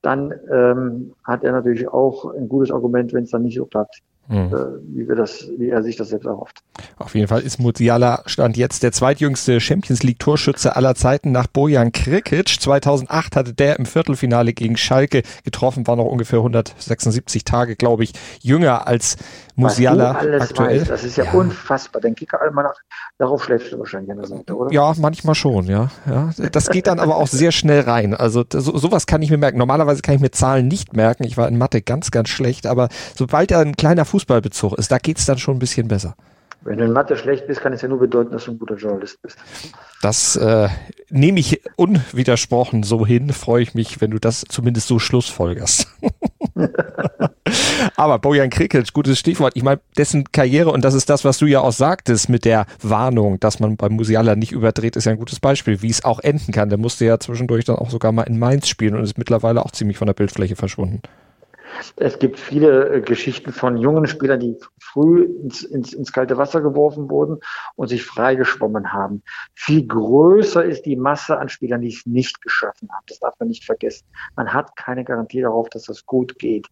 dann 0.00 0.32
ähm, 0.50 1.14
hat 1.24 1.44
er 1.44 1.52
natürlich 1.52 1.88
auch 1.88 2.34
ein 2.34 2.48
gutes 2.48 2.70
Argument, 2.70 3.12
wenn 3.12 3.24
es 3.24 3.30
dann 3.30 3.42
nicht 3.42 3.56
so 3.56 3.66
klappt. 3.66 4.00
Mhm. 4.28 4.36
Äh, 4.36 4.50
wie, 4.94 5.08
wir 5.08 5.14
das, 5.14 5.48
wie 5.56 5.70
er 5.70 5.82
sich 5.82 5.96
das 5.96 6.08
selbst 6.08 6.26
erhofft. 6.26 6.62
Auf 6.98 7.14
jeden 7.14 7.28
Fall 7.28 7.42
ist 7.42 7.58
Musiala 7.58 8.22
Stand 8.26 8.56
jetzt 8.56 8.82
der 8.82 8.92
zweitjüngste 8.92 9.60
Champions 9.60 10.02
League 10.02 10.18
Torschütze 10.18 10.76
aller 10.76 10.94
Zeiten 10.94 11.32
nach 11.32 11.46
Bojan 11.46 11.92
Krikic. 11.92 12.60
2008 12.60 13.36
hatte 13.36 13.54
der 13.54 13.78
im 13.78 13.86
Viertelfinale 13.86 14.52
gegen 14.52 14.76
Schalke 14.76 15.22
getroffen, 15.44 15.86
war 15.86 15.96
noch 15.96 16.06
ungefähr 16.06 16.40
176 16.40 17.44
Tage, 17.44 17.76
glaube 17.76 18.04
ich, 18.04 18.12
jünger 18.40 18.86
als 18.86 19.16
Musiala 19.56 20.12
aktuell. 20.12 20.80
Weißt, 20.80 20.90
das 20.90 21.04
ist 21.04 21.16
ja, 21.16 21.24
ja, 21.24 21.32
unfassbar. 21.32 22.02
Den 22.02 22.14
Kicker 22.14 22.40
einmal 22.42 22.64
nach, 22.64 22.74
darauf 23.18 23.42
schläfst 23.44 23.72
du 23.72 23.78
wahrscheinlich 23.78 24.10
an 24.10 24.18
der 24.18 24.26
Seite, 24.26 24.54
oder? 24.54 24.72
Ja, 24.72 24.92
manchmal 24.98 25.34
schon, 25.34 25.66
ja. 25.66 25.90
ja. 26.06 26.30
Das 26.52 26.68
geht 26.68 26.86
dann 26.86 27.00
aber 27.00 27.16
auch 27.16 27.26
sehr 27.26 27.52
schnell 27.52 27.80
rein. 27.80 28.14
Also 28.14 28.44
so, 28.48 28.76
sowas 28.76 29.06
kann 29.06 29.22
ich 29.22 29.30
mir 29.30 29.38
merken. 29.38 29.58
Normalerweise 29.58 30.02
kann 30.02 30.14
ich 30.14 30.20
mir 30.20 30.30
Zahlen 30.30 30.68
nicht 30.68 30.94
merken. 30.94 31.24
Ich 31.24 31.38
war 31.38 31.48
in 31.48 31.56
Mathe 31.56 31.80
ganz, 31.80 32.10
ganz 32.10 32.28
schlecht, 32.28 32.66
aber 32.66 32.88
sobald 33.14 33.50
da 33.50 33.60
ein 33.60 33.76
kleiner 33.76 34.04
Fußballbezug 34.16 34.78
ist, 34.78 34.90
da 34.90 34.96
geht's 34.96 35.26
dann 35.26 35.36
schon 35.36 35.56
ein 35.56 35.58
bisschen 35.58 35.88
besser. 35.88 36.16
Wenn 36.62 36.78
du 36.78 36.84
in 36.84 36.92
Mathe 36.92 37.16
schlecht 37.16 37.46
bist, 37.46 37.60
kann 37.60 37.74
es 37.74 37.82
ja 37.82 37.88
nur 37.88 37.98
bedeuten, 37.98 38.32
dass 38.32 38.46
du 38.46 38.52
ein 38.52 38.58
guter 38.58 38.76
Journalist 38.76 39.20
bist. 39.20 39.36
Das 40.00 40.36
äh, 40.36 40.68
nehme 41.10 41.38
ich 41.38 41.60
unwidersprochen 41.76 42.82
so 42.82 43.06
hin. 43.06 43.30
Freue 43.30 43.62
ich 43.62 43.74
mich, 43.74 44.00
wenn 44.00 44.10
du 44.10 44.18
das 44.18 44.44
zumindest 44.48 44.88
so 44.88 44.98
schlussfolgerst. 44.98 45.86
Aber 47.96 48.18
Bojan 48.18 48.48
Krikic, 48.48 48.92
gutes 48.94 49.18
Stichwort. 49.18 49.52
Ich 49.54 49.62
meine, 49.62 49.80
dessen 49.98 50.24
Karriere, 50.32 50.70
und 50.70 50.82
das 50.82 50.94
ist 50.94 51.10
das, 51.10 51.24
was 51.24 51.36
du 51.38 51.46
ja 51.46 51.60
auch 51.60 51.72
sagtest 51.72 52.30
mit 52.30 52.46
der 52.46 52.66
Warnung, 52.82 53.38
dass 53.38 53.60
man 53.60 53.76
bei 53.76 53.90
Musiala 53.90 54.34
nicht 54.34 54.52
überdreht, 54.52 54.96
ist 54.96 55.04
ja 55.04 55.12
ein 55.12 55.18
gutes 55.18 55.40
Beispiel, 55.40 55.82
wie 55.82 55.90
es 55.90 56.04
auch 56.04 56.20
enden 56.20 56.52
kann. 56.52 56.70
Der 56.70 56.78
musste 56.78 57.04
ja 57.04 57.20
zwischendurch 57.20 57.66
dann 57.66 57.76
auch 57.76 57.90
sogar 57.90 58.12
mal 58.12 58.22
in 58.22 58.38
Mainz 58.38 58.66
spielen 58.66 58.96
und 58.96 59.04
ist 59.04 59.18
mittlerweile 59.18 59.62
auch 59.62 59.70
ziemlich 59.70 59.98
von 59.98 60.06
der 60.06 60.14
Bildfläche 60.14 60.56
verschwunden. 60.56 61.02
Es 61.96 62.18
gibt 62.18 62.38
viele 62.38 62.88
äh, 62.88 63.00
Geschichten 63.00 63.52
von 63.52 63.76
jungen 63.76 64.06
Spielern, 64.06 64.40
die 64.40 64.56
früh 64.80 65.24
ins, 65.24 65.62
ins, 65.62 65.92
ins 65.92 66.12
kalte 66.12 66.36
Wasser 66.38 66.60
geworfen 66.60 67.10
wurden 67.10 67.38
und 67.74 67.88
sich 67.88 68.04
freigeschwommen 68.04 68.92
haben. 68.92 69.22
Viel 69.54 69.86
größer 69.86 70.64
ist 70.64 70.82
die 70.82 70.96
Masse 70.96 71.38
an 71.38 71.48
Spielern, 71.48 71.80
die 71.80 71.88
es 71.88 72.06
nicht 72.06 72.40
geschaffen 72.42 72.88
haben. 72.92 73.04
Das 73.08 73.18
darf 73.18 73.34
man 73.38 73.48
nicht 73.48 73.64
vergessen. 73.64 74.06
Man 74.36 74.52
hat 74.52 74.76
keine 74.76 75.04
Garantie 75.04 75.40
darauf, 75.40 75.68
dass 75.68 75.84
das 75.84 76.06
gut 76.06 76.38
geht. 76.38 76.68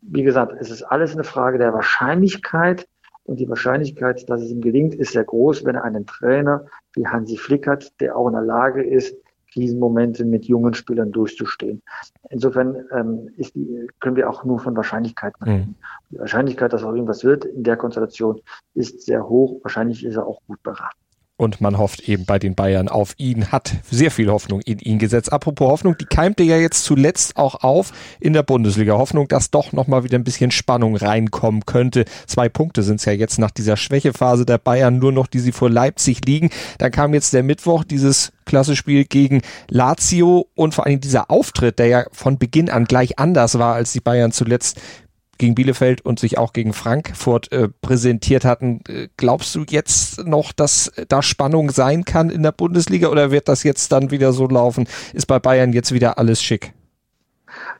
Wie 0.00 0.22
gesagt, 0.22 0.52
es 0.58 0.70
ist 0.70 0.82
alles 0.82 1.12
eine 1.12 1.24
Frage 1.24 1.58
der 1.58 1.72
Wahrscheinlichkeit. 1.72 2.88
Und 3.24 3.40
die 3.40 3.48
Wahrscheinlichkeit, 3.48 4.28
dass 4.30 4.40
es 4.40 4.50
ihm 4.50 4.62
gelingt, 4.62 4.94
ist 4.94 5.12
sehr 5.12 5.24
groß, 5.24 5.66
wenn 5.66 5.74
er 5.74 5.84
einen 5.84 6.06
Trainer 6.06 6.64
wie 6.94 7.06
Hansi 7.06 7.36
Flick 7.36 7.66
hat, 7.66 7.92
der 8.00 8.16
auch 8.16 8.26
in 8.28 8.32
der 8.32 8.42
Lage 8.42 8.82
ist, 8.82 9.14
Krisenmomente 9.52 10.24
mit 10.24 10.46
jungen 10.46 10.74
Spielern 10.74 11.12
durchzustehen. 11.12 11.82
Insofern 12.30 12.76
ähm, 12.92 13.30
ist 13.36 13.54
die, 13.54 13.88
können 14.00 14.16
wir 14.16 14.28
auch 14.28 14.44
nur 14.44 14.58
von 14.58 14.76
Wahrscheinlichkeiten 14.76 15.42
reden. 15.42 15.68
Mhm. 15.68 15.74
Die 16.10 16.18
Wahrscheinlichkeit, 16.18 16.72
dass 16.72 16.84
auch 16.84 16.92
irgendwas 16.92 17.24
wird 17.24 17.44
in 17.44 17.64
der 17.64 17.76
Konstellation, 17.76 18.40
ist 18.74 19.02
sehr 19.02 19.28
hoch. 19.28 19.60
Wahrscheinlich 19.62 20.04
ist 20.04 20.16
er 20.16 20.26
auch 20.26 20.40
gut 20.46 20.62
beraten 20.62 20.98
und 21.38 21.60
man 21.60 21.78
hofft 21.78 22.00
eben 22.08 22.26
bei 22.26 22.38
den 22.38 22.54
Bayern 22.54 22.88
auf 22.88 23.14
ihn, 23.16 23.50
hat 23.52 23.72
sehr 23.90 24.10
viel 24.10 24.28
Hoffnung 24.28 24.60
in 24.60 24.80
ihn 24.80 24.98
gesetzt. 24.98 25.32
Apropos 25.32 25.68
Hoffnung, 25.70 25.96
die 25.96 26.04
keimte 26.04 26.42
ja 26.42 26.56
jetzt 26.56 26.82
zuletzt 26.84 27.36
auch 27.36 27.62
auf 27.62 27.92
in 28.20 28.32
der 28.32 28.42
Bundesliga. 28.42 28.98
Hoffnung, 28.98 29.28
dass 29.28 29.52
doch 29.52 29.72
nochmal 29.72 30.02
wieder 30.02 30.18
ein 30.18 30.24
bisschen 30.24 30.50
Spannung 30.50 30.96
reinkommen 30.96 31.64
könnte. 31.64 32.04
Zwei 32.26 32.48
Punkte 32.48 32.82
sind 32.82 32.96
es 32.96 33.04
ja 33.04 33.12
jetzt 33.12 33.38
nach 33.38 33.52
dieser 33.52 33.76
Schwächephase 33.76 34.44
der 34.44 34.58
Bayern 34.58 34.98
nur 34.98 35.12
noch, 35.12 35.28
die 35.28 35.38
sie 35.38 35.52
vor 35.52 35.70
Leipzig 35.70 36.26
liegen. 36.26 36.50
Dann 36.78 36.90
kam 36.90 37.14
jetzt 37.14 37.32
der 37.32 37.44
Mittwoch 37.44 37.84
dieses 37.84 38.32
klasse 38.44 38.74
Spiel 38.74 39.04
gegen 39.04 39.42
Lazio 39.68 40.48
und 40.56 40.74
vor 40.74 40.86
allem 40.86 41.00
dieser 41.00 41.30
Auftritt, 41.30 41.78
der 41.78 41.86
ja 41.86 42.04
von 42.10 42.38
Beginn 42.38 42.68
an 42.68 42.86
gleich 42.86 43.18
anders 43.18 43.60
war, 43.60 43.74
als 43.74 43.92
die 43.92 44.00
Bayern 44.00 44.32
zuletzt 44.32 44.80
gegen 45.38 45.54
Bielefeld 45.54 46.04
und 46.04 46.18
sich 46.18 46.38
auch 46.38 46.52
gegen 46.52 46.72
Frankfurt 46.72 47.50
äh, 47.52 47.68
präsentiert 47.80 48.44
hatten. 48.44 48.80
Äh, 48.88 49.08
glaubst 49.16 49.54
du 49.54 49.64
jetzt 49.68 50.26
noch, 50.26 50.52
dass 50.52 50.92
da 51.08 51.22
Spannung 51.22 51.70
sein 51.70 52.04
kann 52.04 52.30
in 52.30 52.42
der 52.42 52.52
Bundesliga 52.52 53.08
oder 53.08 53.30
wird 53.30 53.48
das 53.48 53.62
jetzt 53.62 53.92
dann 53.92 54.10
wieder 54.10 54.32
so 54.32 54.46
laufen? 54.46 54.88
Ist 55.12 55.26
bei 55.26 55.38
Bayern 55.38 55.72
jetzt 55.72 55.92
wieder 55.92 56.18
alles 56.18 56.42
schick? 56.42 56.74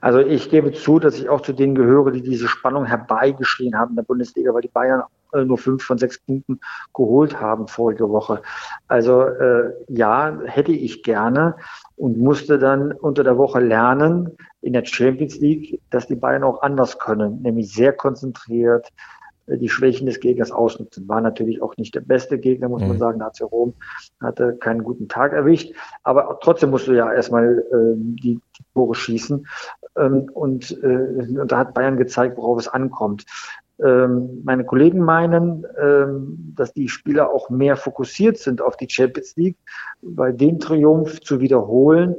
Also 0.01 0.21
ich 0.21 0.51
gebe 0.51 0.73
zu, 0.73 0.99
dass 0.99 1.19
ich 1.19 1.29
auch 1.29 1.41
zu 1.41 1.53
denen 1.53 1.75
gehöre, 1.75 2.11
die 2.11 2.23
diese 2.23 2.49
Spannung 2.49 2.85
herbeigeschrien 2.85 3.77
haben 3.77 3.91
in 3.91 3.97
der 3.97 4.03
Bundesliga, 4.05 4.55
weil 4.55 4.63
die 4.63 4.69
Bayern 4.69 5.03
äh, 5.33 5.45
nur 5.45 5.59
fünf 5.59 5.83
von 5.83 5.99
sechs 5.99 6.19
Punkten 6.19 6.61
geholt 6.95 7.41
haben 7.41 7.69
vorige 7.69 8.09
Woche. 8.09 8.43
Also 8.87 9.23
äh, 9.23 9.73
ja, 9.89 10.39
hätte 10.45 10.73
ich 10.73 11.03
gerne 11.03 11.57
und 11.99 12.17
musste 12.19 12.59
dann 12.59 12.93
unter 12.93 13.25
der 13.25 13.37
Woche 13.37 13.61
lernen 13.61 14.37
in 14.61 14.73
der 14.73 14.85
Champions 14.85 15.39
League, 15.41 15.81
dass 15.91 16.07
die 16.07 16.15
Bayern 16.15 16.45
auch 16.45 16.63
anders 16.63 16.99
können, 16.99 17.43
nämlich 17.43 17.73
sehr 17.75 17.93
konzentriert, 17.93 18.89
äh, 19.47 19.59
die 19.59 19.69
Schwächen 19.69 20.07
des 20.07 20.21
Gegners 20.21 20.53
ausnutzen. 20.53 21.09
War 21.09 21.21
natürlich 21.21 21.61
auch 21.61 21.77
nicht 21.77 21.95
der 21.95 22.01
beste 22.01 22.39
Gegner, 22.39 22.69
muss 22.69 22.83
mhm. 22.83 22.89
man 22.89 22.99
sagen. 22.99 23.19
Lazio 23.19 23.49
Rom 23.49 23.75
hatte 24.21 24.57
keinen 24.57 24.85
guten 24.85 25.09
Tag 25.09 25.33
erwischt. 25.33 25.75
Aber 26.05 26.39
trotzdem 26.41 26.71
musst 26.71 26.87
du 26.87 26.93
ja 26.93 27.13
erstmal 27.13 27.59
äh, 27.59 27.95
die, 27.97 28.41
die 28.59 28.65
Tore 28.75 28.95
schießen. 28.95 29.47
Ähm, 29.97 30.31
und, 30.33 30.71
äh, 30.83 30.87
und 30.87 31.51
da 31.51 31.59
hat 31.59 31.75
Bayern 31.75 31.97
gezeigt, 31.97 32.37
worauf 32.37 32.61
es 32.61 32.69
ankommt. 32.69 33.25
Ähm, 33.85 34.43
meine 34.45 34.65
Kollegen 34.65 35.01
meinen, 35.01 35.65
ähm, 35.81 36.53
dass 36.57 36.73
die 36.73 36.89
Spieler 36.89 37.31
auch 37.31 37.49
mehr 37.51 37.77
fokussiert 37.77 38.39
sind 38.39 38.61
auf 38.61 38.77
die 38.77 38.89
Champions 38.89 39.37
League. 39.37 39.59
Bei 40.03 40.33
dem 40.33 40.59
Triumph 40.59 41.21
zu 41.21 41.41
wiederholen, 41.41 42.17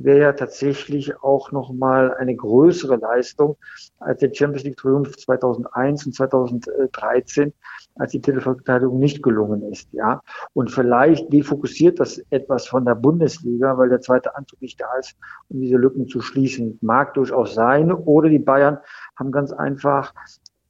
wäre 0.00 0.20
ja 0.20 0.32
tatsächlich 0.32 1.20
auch 1.22 1.50
nochmal 1.50 2.14
eine 2.14 2.34
größere 2.34 2.96
Leistung 2.96 3.56
als 3.98 4.20
der 4.20 4.32
Champions 4.32 4.64
League 4.64 4.76
Triumph 4.76 5.16
2001 5.16 6.06
und 6.06 6.14
2013, 6.14 7.52
als 7.96 8.12
die 8.12 8.20
Titelverteidigung 8.20 9.00
nicht 9.00 9.22
gelungen 9.24 9.62
ist, 9.72 9.88
ja. 9.92 10.22
Und 10.54 10.70
vielleicht 10.70 11.32
defokussiert 11.32 11.98
das 11.98 12.22
etwas 12.30 12.68
von 12.68 12.84
der 12.84 12.94
Bundesliga, 12.94 13.76
weil 13.76 13.88
der 13.88 14.00
zweite 14.00 14.36
Anzug 14.36 14.62
nicht 14.62 14.80
da 14.80 14.86
ist, 15.00 15.16
um 15.48 15.60
diese 15.60 15.76
Lücken 15.76 16.06
zu 16.06 16.20
schließen. 16.20 16.78
Mag 16.80 17.14
durchaus 17.14 17.54
sein. 17.54 17.90
Oder 17.90 18.28
die 18.28 18.38
Bayern 18.38 18.78
haben 19.16 19.32
ganz 19.32 19.52
einfach 19.52 20.14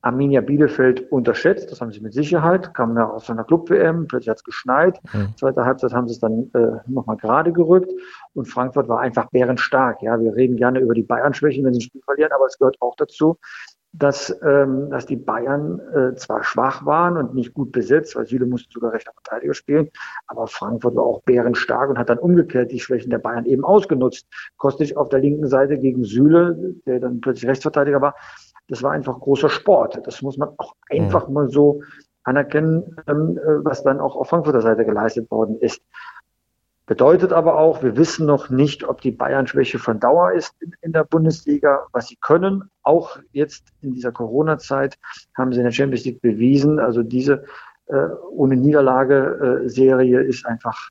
Arminia 0.00 0.40
Bielefeld 0.40 1.10
unterschätzt, 1.10 1.70
das 1.72 1.80
haben 1.80 1.90
sie 1.90 2.00
mit 2.00 2.12
Sicherheit, 2.12 2.72
kam 2.74 2.96
ja 2.96 3.08
aus 3.08 3.28
einer 3.30 3.44
Club-WM, 3.44 4.06
plötzlich 4.06 4.28
hat 4.28 4.38
es 4.38 4.44
geschneit, 4.44 5.00
mhm. 5.12 5.34
zweite 5.36 5.64
Halbzeit 5.64 5.92
haben 5.92 6.06
sie 6.06 6.14
es 6.14 6.20
dann 6.20 6.50
äh, 6.54 6.78
nochmal 6.86 7.16
gerade 7.16 7.52
gerückt 7.52 7.90
und 8.34 8.46
Frankfurt 8.46 8.88
war 8.88 9.00
einfach 9.00 9.28
bärenstark. 9.30 10.02
Ja, 10.02 10.20
wir 10.20 10.34
reden 10.36 10.56
gerne 10.56 10.80
über 10.80 10.94
die 10.94 11.02
Bayern-Schwächen, 11.02 11.64
wenn 11.64 11.74
sie 11.74 11.80
ein 11.80 11.82
Spiel 11.82 12.02
verlieren, 12.02 12.32
aber 12.32 12.46
es 12.46 12.58
gehört 12.58 12.76
auch 12.80 12.94
dazu, 12.96 13.38
dass, 13.92 14.36
ähm, 14.42 14.90
dass 14.90 15.06
die 15.06 15.16
Bayern 15.16 15.80
äh, 15.94 16.14
zwar 16.14 16.44
schwach 16.44 16.84
waren 16.84 17.16
und 17.16 17.34
nicht 17.34 17.54
gut 17.54 17.72
besetzt, 17.72 18.14
weil 18.16 18.26
Süle 18.26 18.46
musste 18.46 18.68
sogar 18.70 18.92
rechter 18.92 19.12
Verteidiger 19.12 19.54
spielen, 19.54 19.88
aber 20.26 20.46
Frankfurt 20.46 20.94
war 20.94 21.04
auch 21.04 21.22
bärenstark 21.22 21.88
und 21.88 21.98
hat 21.98 22.10
dann 22.10 22.18
umgekehrt 22.18 22.70
die 22.70 22.80
Schwächen 22.80 23.10
der 23.10 23.18
Bayern 23.18 23.46
eben 23.46 23.64
ausgenutzt. 23.64 24.26
Kostic 24.58 24.96
auf 24.96 25.08
der 25.08 25.20
linken 25.20 25.48
Seite 25.48 25.78
gegen 25.78 26.04
Süle, 26.04 26.74
der 26.86 27.00
dann 27.00 27.20
plötzlich 27.20 27.48
Rechtsverteidiger 27.48 28.00
war, 28.00 28.14
das 28.68 28.82
war 28.82 28.92
einfach 28.92 29.18
großer 29.18 29.48
Sport. 29.48 30.00
Das 30.04 30.22
muss 30.22 30.36
man 30.36 30.50
auch 30.58 30.74
einfach 30.90 31.28
mhm. 31.28 31.34
mal 31.34 31.48
so 31.48 31.82
anerkennen, 32.24 32.96
ähm, 33.08 33.38
äh, 33.38 33.64
was 33.64 33.82
dann 33.82 34.00
auch 34.00 34.14
auf 34.14 34.28
Frankfurter 34.28 34.60
Seite 34.60 34.84
geleistet 34.84 35.30
worden 35.30 35.58
ist. 35.60 35.82
Bedeutet 36.86 37.34
aber 37.34 37.58
auch, 37.58 37.82
wir 37.82 37.98
wissen 37.98 38.24
noch 38.24 38.48
nicht, 38.48 38.82
ob 38.82 39.02
die 39.02 39.10
Bayern-Schwäche 39.10 39.78
von 39.78 40.00
Dauer 40.00 40.32
ist 40.32 40.54
in, 40.60 40.72
in, 40.80 40.92
der 40.92 41.04
Bundesliga, 41.04 41.86
was 41.92 42.08
sie 42.08 42.16
können. 42.16 42.70
Auch 42.82 43.18
jetzt 43.32 43.64
in 43.82 43.92
dieser 43.92 44.10
Corona-Zeit 44.10 44.98
haben 45.36 45.52
sie 45.52 45.58
in 45.58 45.64
der 45.64 45.72
Champions 45.72 46.06
League 46.06 46.22
bewiesen. 46.22 46.78
Also 46.78 47.02
diese 47.02 47.44
äh, 47.88 48.08
ohne 48.30 48.56
Niederlage-Serie 48.56 50.20
äh, 50.22 50.28
ist 50.28 50.46
einfach 50.46 50.88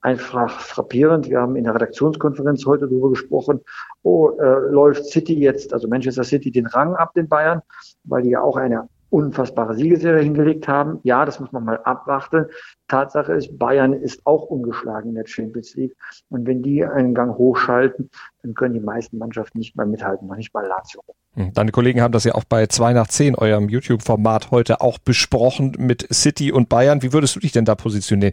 einfach 0.00 0.60
frappierend. 0.60 1.28
Wir 1.28 1.40
haben 1.40 1.56
in 1.56 1.64
der 1.64 1.74
Redaktionskonferenz 1.74 2.64
heute 2.66 2.86
darüber 2.86 3.10
gesprochen, 3.10 3.60
oh, 4.02 4.30
äh, 4.40 4.70
läuft 4.70 5.06
City 5.06 5.38
jetzt, 5.38 5.72
also 5.72 5.88
Manchester 5.88 6.24
City, 6.24 6.50
den 6.50 6.66
Rang 6.66 6.94
ab 6.94 7.14
den 7.14 7.28
Bayern, 7.28 7.62
weil 8.04 8.22
die 8.22 8.30
ja 8.30 8.40
auch 8.40 8.56
eine 8.56 8.88
unfassbare 9.10 9.74
Siegeserie 9.74 10.22
hingelegt 10.22 10.68
haben. 10.68 11.00
Ja, 11.02 11.24
das 11.24 11.40
muss 11.40 11.52
man 11.52 11.64
mal 11.64 11.80
abwarten. 11.82 12.46
Tatsache 12.88 13.32
ist, 13.32 13.58
Bayern 13.58 13.92
ist 13.92 14.24
auch 14.24 14.44
ungeschlagen 14.44 15.10
in 15.10 15.16
der 15.16 15.26
Champions 15.26 15.74
League. 15.74 15.96
Und 16.28 16.46
wenn 16.46 16.62
die 16.62 16.84
einen 16.84 17.14
Gang 17.14 17.36
hochschalten, 17.36 18.08
dann 18.42 18.54
können 18.54 18.74
die 18.74 18.80
meisten 18.80 19.18
Mannschaften 19.18 19.58
nicht 19.58 19.76
mal 19.76 19.86
mithalten, 19.86 20.28
noch 20.28 20.36
nicht 20.36 20.54
mal 20.54 20.64
Lazio. 20.64 21.02
Hm, 21.34 21.52
deine 21.52 21.72
Kollegen 21.72 22.00
haben 22.00 22.12
das 22.12 22.24
ja 22.24 22.34
auch 22.34 22.44
bei 22.44 22.66
2 22.66 22.92
nach 22.92 23.08
10, 23.08 23.34
eurem 23.34 23.68
YouTube-Format 23.68 24.50
heute 24.50 24.80
auch 24.80 24.98
besprochen 24.98 25.74
mit 25.78 26.06
City 26.12 26.52
und 26.52 26.68
Bayern. 26.68 27.02
Wie 27.02 27.12
würdest 27.12 27.36
du 27.36 27.40
dich 27.40 27.52
denn 27.52 27.64
da 27.64 27.74
positionieren? 27.74 28.32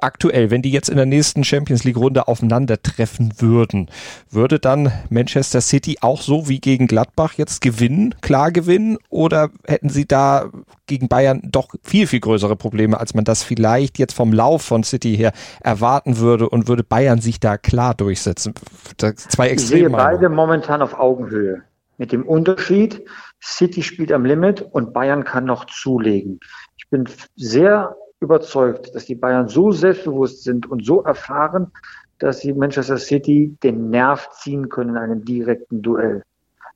Aktuell, 0.00 0.50
wenn 0.50 0.62
die 0.62 0.70
jetzt 0.70 0.88
in 0.88 0.96
der 0.96 1.06
nächsten 1.06 1.44
Champions 1.44 1.84
League 1.84 1.96
Runde 1.96 2.28
aufeinandertreffen 2.28 3.34
würden, 3.38 3.90
würde 4.30 4.58
dann 4.58 4.92
Manchester 5.10 5.60
City 5.60 5.98
auch 6.00 6.20
so 6.20 6.48
wie 6.48 6.60
gegen 6.60 6.86
Gladbach 6.86 7.34
jetzt 7.34 7.60
gewinnen, 7.60 8.14
klar 8.20 8.50
gewinnen 8.52 8.98
oder 9.08 9.50
hätten 9.66 9.88
sie 9.88 10.06
da 10.06 10.50
gegen 10.86 11.08
Bayern 11.08 11.42
doch 11.44 11.68
viel, 11.82 12.06
viel 12.06 12.20
größere 12.20 12.56
Probleme, 12.56 12.98
als 12.98 13.14
man 13.14 13.24
das 13.24 13.42
vielleicht 13.42 13.98
jetzt 13.98 14.14
vom 14.14 14.32
Lauf 14.32 14.62
von 14.62 14.84
City 14.84 15.16
her 15.16 15.32
erwarten 15.60 16.18
würde 16.18 16.48
und 16.48 16.68
würde 16.68 16.84
Bayern 16.84 17.20
sich 17.20 17.40
da 17.40 17.58
klar 17.58 17.94
durchsetzen? 17.94 18.54
zwei 18.96 19.48
Extreme. 19.48 19.54
Ich 19.54 19.86
sehe 19.86 19.90
beide 19.90 20.28
momentan 20.28 20.82
auf 20.82 20.98
Augenhöhe. 20.98 21.62
Mit 21.98 22.12
dem 22.12 22.26
Unterschied, 22.26 23.04
City 23.42 23.82
spielt 23.82 24.12
am 24.12 24.24
Limit 24.24 24.62
und 24.62 24.92
Bayern 24.92 25.24
kann 25.24 25.44
noch 25.44 25.66
zulegen. 25.66 26.40
Ich 26.76 26.88
bin 26.88 27.04
sehr 27.36 27.96
überzeugt, 28.22 28.94
dass 28.94 29.04
die 29.04 29.14
Bayern 29.14 29.48
so 29.48 29.72
selbstbewusst 29.72 30.44
sind 30.44 30.70
und 30.70 30.84
so 30.84 31.02
erfahren, 31.02 31.70
dass 32.18 32.40
sie 32.40 32.52
Manchester 32.52 32.98
City 32.98 33.56
den 33.62 33.90
Nerv 33.90 34.30
ziehen 34.30 34.68
können 34.68 34.90
in 34.90 34.96
einem 34.96 35.24
direkten 35.24 35.82
Duell. 35.82 36.22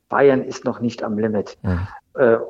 Bayern 0.08 0.42
ist 0.42 0.64
noch 0.64 0.80
nicht 0.80 1.02
am 1.02 1.18
Limit. 1.18 1.56
Mhm. 1.62 1.86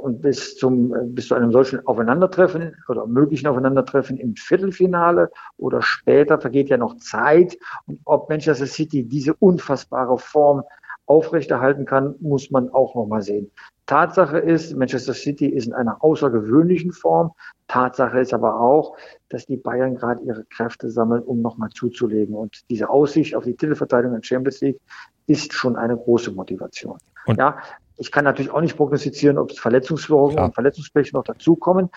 Und 0.02 0.22
bis 0.22 0.56
zum, 0.56 0.94
bis 1.14 1.28
zu 1.28 1.34
einem 1.34 1.50
solchen 1.50 1.84
Aufeinandertreffen 1.86 2.76
oder 2.88 3.06
möglichen 3.06 3.48
Aufeinandertreffen 3.48 4.16
im 4.16 4.36
Viertelfinale 4.36 5.30
oder 5.58 5.82
später 5.82 6.40
vergeht 6.40 6.68
ja 6.68 6.76
noch 6.76 6.96
Zeit. 6.98 7.58
Und 7.86 7.98
ob 8.04 8.28
Manchester 8.28 8.66
City 8.66 9.02
diese 9.02 9.34
unfassbare 9.34 10.18
Form 10.18 10.62
aufrechterhalten 11.06 11.84
kann, 11.84 12.14
muss 12.20 12.50
man 12.50 12.68
auch 12.70 12.94
nochmal 12.94 13.22
sehen. 13.22 13.50
Tatsache 13.86 14.38
ist, 14.38 14.76
Manchester 14.76 15.14
City 15.14 15.46
ist 15.46 15.66
in 15.66 15.72
einer 15.72 16.02
außergewöhnlichen 16.02 16.92
Form. 16.92 17.32
Tatsache 17.68 18.18
ist 18.18 18.34
aber 18.34 18.60
auch, 18.60 18.96
dass 19.28 19.46
die 19.46 19.56
Bayern 19.56 19.94
gerade 19.94 20.22
ihre 20.22 20.44
Kräfte 20.44 20.90
sammeln, 20.90 21.22
um 21.22 21.40
nochmal 21.40 21.70
zuzulegen. 21.70 22.34
Und 22.34 22.68
diese 22.68 22.90
Aussicht 22.90 23.36
auf 23.36 23.44
die 23.44 23.54
Titelverteidigung 23.54 24.16
in 24.16 24.22
Champions 24.22 24.60
League 24.60 24.80
ist 25.28 25.52
schon 25.52 25.76
eine 25.76 25.96
große 25.96 26.32
Motivation. 26.32 26.98
Und 27.26 27.38
ja, 27.38 27.58
ich 27.96 28.10
kann 28.10 28.24
natürlich 28.24 28.50
auch 28.50 28.60
nicht 28.60 28.76
prognostizieren, 28.76 29.38
ob 29.38 29.50
es 29.50 29.58
Verletzungswirkungen 29.58 30.38
und 30.38 30.54
Verletzungspech 30.54 31.12
noch 31.12 31.24
dazukommen. 31.24 31.90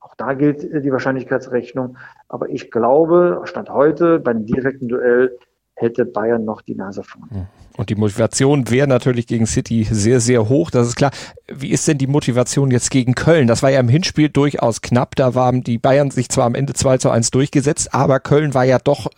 Auch 0.00 0.14
da 0.16 0.34
gilt 0.34 0.62
die 0.62 0.92
Wahrscheinlichkeitsrechnung. 0.92 1.96
Aber 2.28 2.48
ich 2.48 2.70
glaube, 2.70 3.42
Stand 3.44 3.70
heute 3.70 4.18
bei 4.18 4.32
einem 4.32 4.46
direkten 4.46 4.88
Duell 4.88 5.38
hätte 5.80 6.04
Bayern 6.04 6.44
noch 6.44 6.62
die 6.62 6.74
Nase 6.74 7.02
vorn. 7.02 7.48
Und 7.76 7.88
die 7.88 7.94
Motivation 7.94 8.70
wäre 8.70 8.86
natürlich 8.86 9.26
gegen 9.26 9.46
City 9.46 9.86
sehr, 9.90 10.20
sehr 10.20 10.48
hoch. 10.48 10.70
Das 10.70 10.86
ist 10.86 10.96
klar. 10.96 11.12
Wie 11.48 11.70
ist 11.70 11.88
denn 11.88 11.98
die 11.98 12.06
Motivation 12.06 12.70
jetzt 12.70 12.90
gegen 12.90 13.14
Köln? 13.14 13.46
Das 13.46 13.62
war 13.62 13.70
ja 13.70 13.80
im 13.80 13.88
Hinspiel 13.88 14.28
durchaus 14.28 14.82
knapp. 14.82 15.16
Da 15.16 15.34
waren 15.34 15.62
die 15.62 15.78
Bayern 15.78 16.10
sich 16.10 16.28
zwar 16.28 16.44
am 16.44 16.54
Ende 16.54 16.74
2 16.74 16.98
zu 16.98 17.10
1 17.10 17.30
durchgesetzt, 17.30 17.94
aber 17.94 18.20
Köln 18.20 18.54
war 18.54 18.64
ja 18.64 18.78
doch 18.78 19.08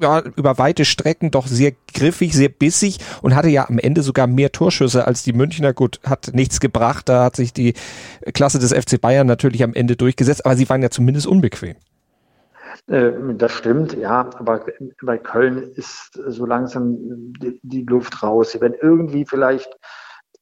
ja, 0.00 0.20
über 0.36 0.58
weite 0.58 0.84
Strecken 0.84 1.30
doch 1.30 1.46
sehr 1.46 1.72
griffig, 1.92 2.32
sehr 2.32 2.48
bissig 2.48 2.98
und 3.22 3.34
hatte 3.34 3.48
ja 3.48 3.68
am 3.68 3.78
Ende 3.78 4.02
sogar 4.02 4.26
mehr 4.26 4.52
Torschüsse 4.52 5.06
als 5.06 5.22
die 5.22 5.32
Münchner. 5.32 5.72
Gut, 5.72 6.00
hat 6.04 6.30
nichts 6.34 6.60
gebracht. 6.60 7.08
Da 7.08 7.24
hat 7.24 7.36
sich 7.36 7.52
die 7.52 7.74
Klasse 8.32 8.58
des 8.58 8.72
FC 8.72 9.00
Bayern 9.00 9.26
natürlich 9.26 9.62
am 9.62 9.74
Ende 9.74 9.96
durchgesetzt, 9.96 10.44
aber 10.44 10.56
sie 10.56 10.68
waren 10.68 10.82
ja 10.82 10.90
zumindest 10.90 11.26
unbequem. 11.26 11.76
Äh, 12.88 13.12
das 13.34 13.52
stimmt, 13.52 13.94
ja, 13.94 14.30
aber 14.38 14.64
bei 15.02 15.18
Köln 15.18 15.72
ist 15.74 16.12
so 16.26 16.46
langsam 16.46 16.96
die, 17.62 17.84
Luft 17.84 18.22
raus. 18.22 18.52
Sie 18.52 18.60
werden 18.60 18.76
irgendwie 18.80 19.26
vielleicht 19.26 19.70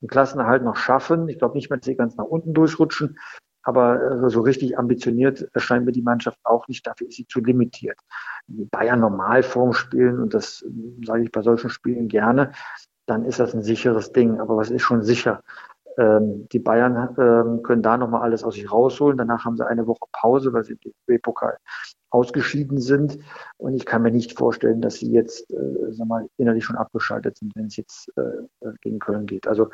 den 0.01 0.09
Klassenerhalt 0.09 0.63
noch 0.63 0.77
schaffen. 0.77 1.29
Ich 1.29 1.39
glaube 1.39 1.57
nicht 1.57 1.71
dass 1.71 1.85
sie 1.85 1.97
ganz 1.97 2.17
nach 2.17 2.25
unten 2.25 2.55
durchrutschen, 2.55 3.19
aber 3.63 4.25
äh, 4.25 4.31
so 4.31 4.43
richtig 4.43 4.79
ambitioniert 4.79 5.49
erscheint 5.55 5.87
mir 5.87 5.93
die 5.93 6.03
Mannschaft 6.03 6.39
auch 6.45 6.69
nicht. 6.69 6.87
Dafür 6.87 7.09
ist 7.09 7.17
sie 7.17 7.27
zu 7.27 7.41
limitiert. 7.41 7.99
Die 8.47 8.65
Bayern 8.65 9.01
Normalform 9.01 9.73
spielen, 9.73 10.21
und 10.21 10.33
das 10.33 10.65
sage 11.05 11.25
ich 11.25 11.33
bei 11.33 11.43
solchen 11.43 11.71
Spielen 11.71 12.07
gerne, 12.07 12.53
dann 13.07 13.25
ist 13.25 13.41
das 13.41 13.55
ein 13.55 13.63
sicheres 13.63 14.13
Ding. 14.13 14.41
Aber 14.41 14.57
was 14.57 14.71
ist 14.71 14.83
schon 14.83 15.03
sicher? 15.03 15.43
Ähm, 15.99 16.47
die 16.53 16.59
Bayern 16.61 17.17
ähm, 17.19 17.63
können 17.63 17.83
da 17.83 17.97
nochmal 17.97 18.23
alles 18.23 18.45
aus 18.45 18.55
sich 18.55 18.71
rausholen. 18.71 19.19
Danach 19.19 19.45
haben 19.45 19.57
sie 19.57 19.67
eine 19.67 19.87
Woche 19.89 20.07
Pause, 20.13 20.53
weil 20.53 20.63
sie 20.63 20.75
im 20.75 20.81
DFB-Pokal 20.81 21.59
ausgeschieden 22.11 22.81
sind. 22.81 23.19
Und 23.59 23.75
ich 23.75 23.85
kann 23.85 24.03
mir 24.03 24.11
nicht 24.11 24.37
vorstellen, 24.37 24.81
dass 24.81 24.97
sie 24.97 25.11
jetzt, 25.11 25.51
äh, 25.51 25.93
sag 25.93 26.07
mal, 26.07 26.29
innerlich 26.37 26.65
schon 26.65 26.77
abgeschaltet 26.77 27.39
sind, 27.39 27.55
wenn 27.57 27.67
es 27.67 27.77
jetzt 27.77 28.13
äh, 28.17 28.21
äh, 28.67 28.73
gegen 28.81 28.99
Köln 28.99 29.27
geht. 29.27 29.47
Also 29.47 29.69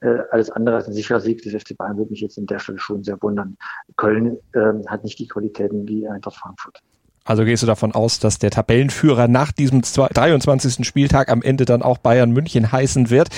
äh, 0.00 0.18
alles 0.30 0.50
andere 0.50 0.76
als 0.76 0.86
ein 0.86 0.94
sicherer 0.94 1.20
Sieg 1.20 1.42
des 1.42 1.52
FC 1.52 1.76
Bayern 1.76 1.96
würde 1.96 2.10
mich 2.10 2.20
jetzt 2.20 2.38
an 2.38 2.46
der 2.46 2.58
Stelle 2.58 2.78
schon 2.78 3.02
sehr 3.04 3.20
wundern. 3.22 3.56
Köln 3.96 4.38
äh, 4.52 4.72
hat 4.86 5.04
nicht 5.04 5.18
die 5.18 5.28
Qualitäten 5.28 5.88
wie 5.88 6.08
Eintracht 6.08 6.36
Frankfurt. 6.36 6.80
Also 7.24 7.44
gehst 7.44 7.62
du 7.62 7.66
davon 7.66 7.92
aus, 7.92 8.18
dass 8.18 8.38
der 8.38 8.50
Tabellenführer 8.50 9.28
nach 9.28 9.52
diesem 9.52 9.82
23. 9.82 10.84
Spieltag 10.86 11.30
am 11.30 11.42
Ende 11.42 11.64
dann 11.64 11.82
auch 11.82 11.98
Bayern 11.98 12.32
München 12.32 12.72
heißen 12.72 13.10
wird? 13.10 13.28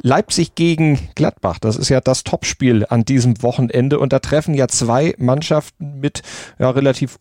Leipzig 0.00 0.54
gegen 0.56 0.98
Gladbach, 1.14 1.58
das 1.60 1.76
ist 1.76 1.88
ja 1.88 2.00
das 2.00 2.24
Topspiel 2.24 2.86
an 2.88 3.04
diesem 3.04 3.40
Wochenende 3.42 4.00
und 4.00 4.12
da 4.12 4.18
treffen 4.18 4.54
ja 4.54 4.66
zwei 4.66 5.14
Mannschaften 5.18 6.00
mit 6.00 6.22
ja, 6.58 6.70
relativ 6.70 7.18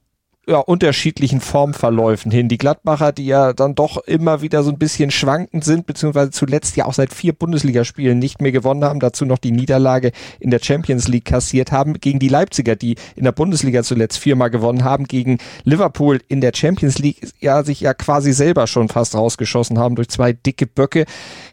ja, 0.48 0.57
unterschiedlichen 0.57 1.39
Formverläufen 1.39 2.31
hin. 2.31 2.50
Die 2.50 2.57
Gladbacher, 2.57 3.12
die 3.12 3.27
ja 3.27 3.53
dann 3.53 3.75
doch 3.75 3.98
immer 4.05 4.41
wieder 4.41 4.63
so 4.63 4.71
ein 4.71 4.79
bisschen 4.79 5.12
schwankend 5.12 5.63
sind, 5.63 5.86
beziehungsweise 5.86 6.31
zuletzt 6.31 6.75
ja 6.77 6.86
auch 6.86 6.93
seit 6.93 7.13
vier 7.13 7.33
Bundesligaspielen 7.33 8.17
nicht 8.17 8.41
mehr 8.41 8.51
gewonnen 8.51 8.83
haben, 8.83 9.00
dazu 9.00 9.25
noch 9.25 9.38
die 9.38 9.51
Niederlage 9.51 10.12
in 10.39 10.50
der 10.50 10.60
Champions 10.60 11.07
League 11.07 11.25
kassiert 11.25 11.71
haben, 11.71 11.93
gegen 11.93 12.17
die 12.17 12.27
Leipziger, 12.27 12.75
die 12.75 12.95
in 13.15 13.24
der 13.24 13.33
Bundesliga 13.33 13.83
zuletzt 13.83 14.17
viermal 14.17 14.50
gewonnen 14.50 14.83
haben, 14.83 15.05
gegen 15.05 15.38
Liverpool 15.63 16.19
in 16.27 16.41
der 16.41 16.53
Champions 16.55 16.98
League 16.98 17.31
ja 17.39 17.63
sich 17.63 17.79
ja 17.81 17.93
quasi 17.93 18.33
selber 18.33 18.65
schon 18.65 18.89
fast 18.89 19.13
rausgeschossen 19.13 19.77
haben 19.77 19.95
durch 19.95 20.10
zwei 20.10 20.33
dicke 20.33 20.65
Böcke. 20.65 21.05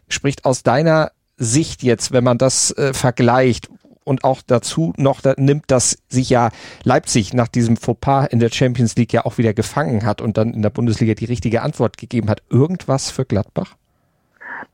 Spricht 0.07 0.45
aus 0.45 0.63
deiner 0.63 1.11
Sicht 1.37 1.83
jetzt, 1.83 2.11
wenn 2.11 2.23
man 2.23 2.37
das 2.37 2.71
äh, 2.71 2.93
vergleicht, 2.93 3.69
und 4.09 4.23
auch 4.23 4.41
dazu 4.45 4.91
noch 4.97 5.21
da 5.21 5.35
nimmt, 5.37 5.65
dass 5.67 5.99
sich 6.09 6.31
ja 6.31 6.49
Leipzig 6.83 7.33
nach 7.35 7.47
diesem 7.47 7.77
Fauxpas 7.77 8.25
in 8.25 8.39
der 8.39 8.49
Champions 8.49 8.95
League 8.95 9.13
ja 9.13 9.25
auch 9.25 9.37
wieder 9.37 9.53
gefangen 9.53 10.03
hat 10.03 10.19
und 10.19 10.35
dann 10.37 10.53
in 10.53 10.63
der 10.63 10.71
Bundesliga 10.71 11.13
die 11.13 11.25
richtige 11.25 11.61
Antwort 11.61 11.97
gegeben 11.97 12.29
hat. 12.29 12.41
Irgendwas 12.49 13.11
für 13.11 13.23
Gladbach? 13.23 13.75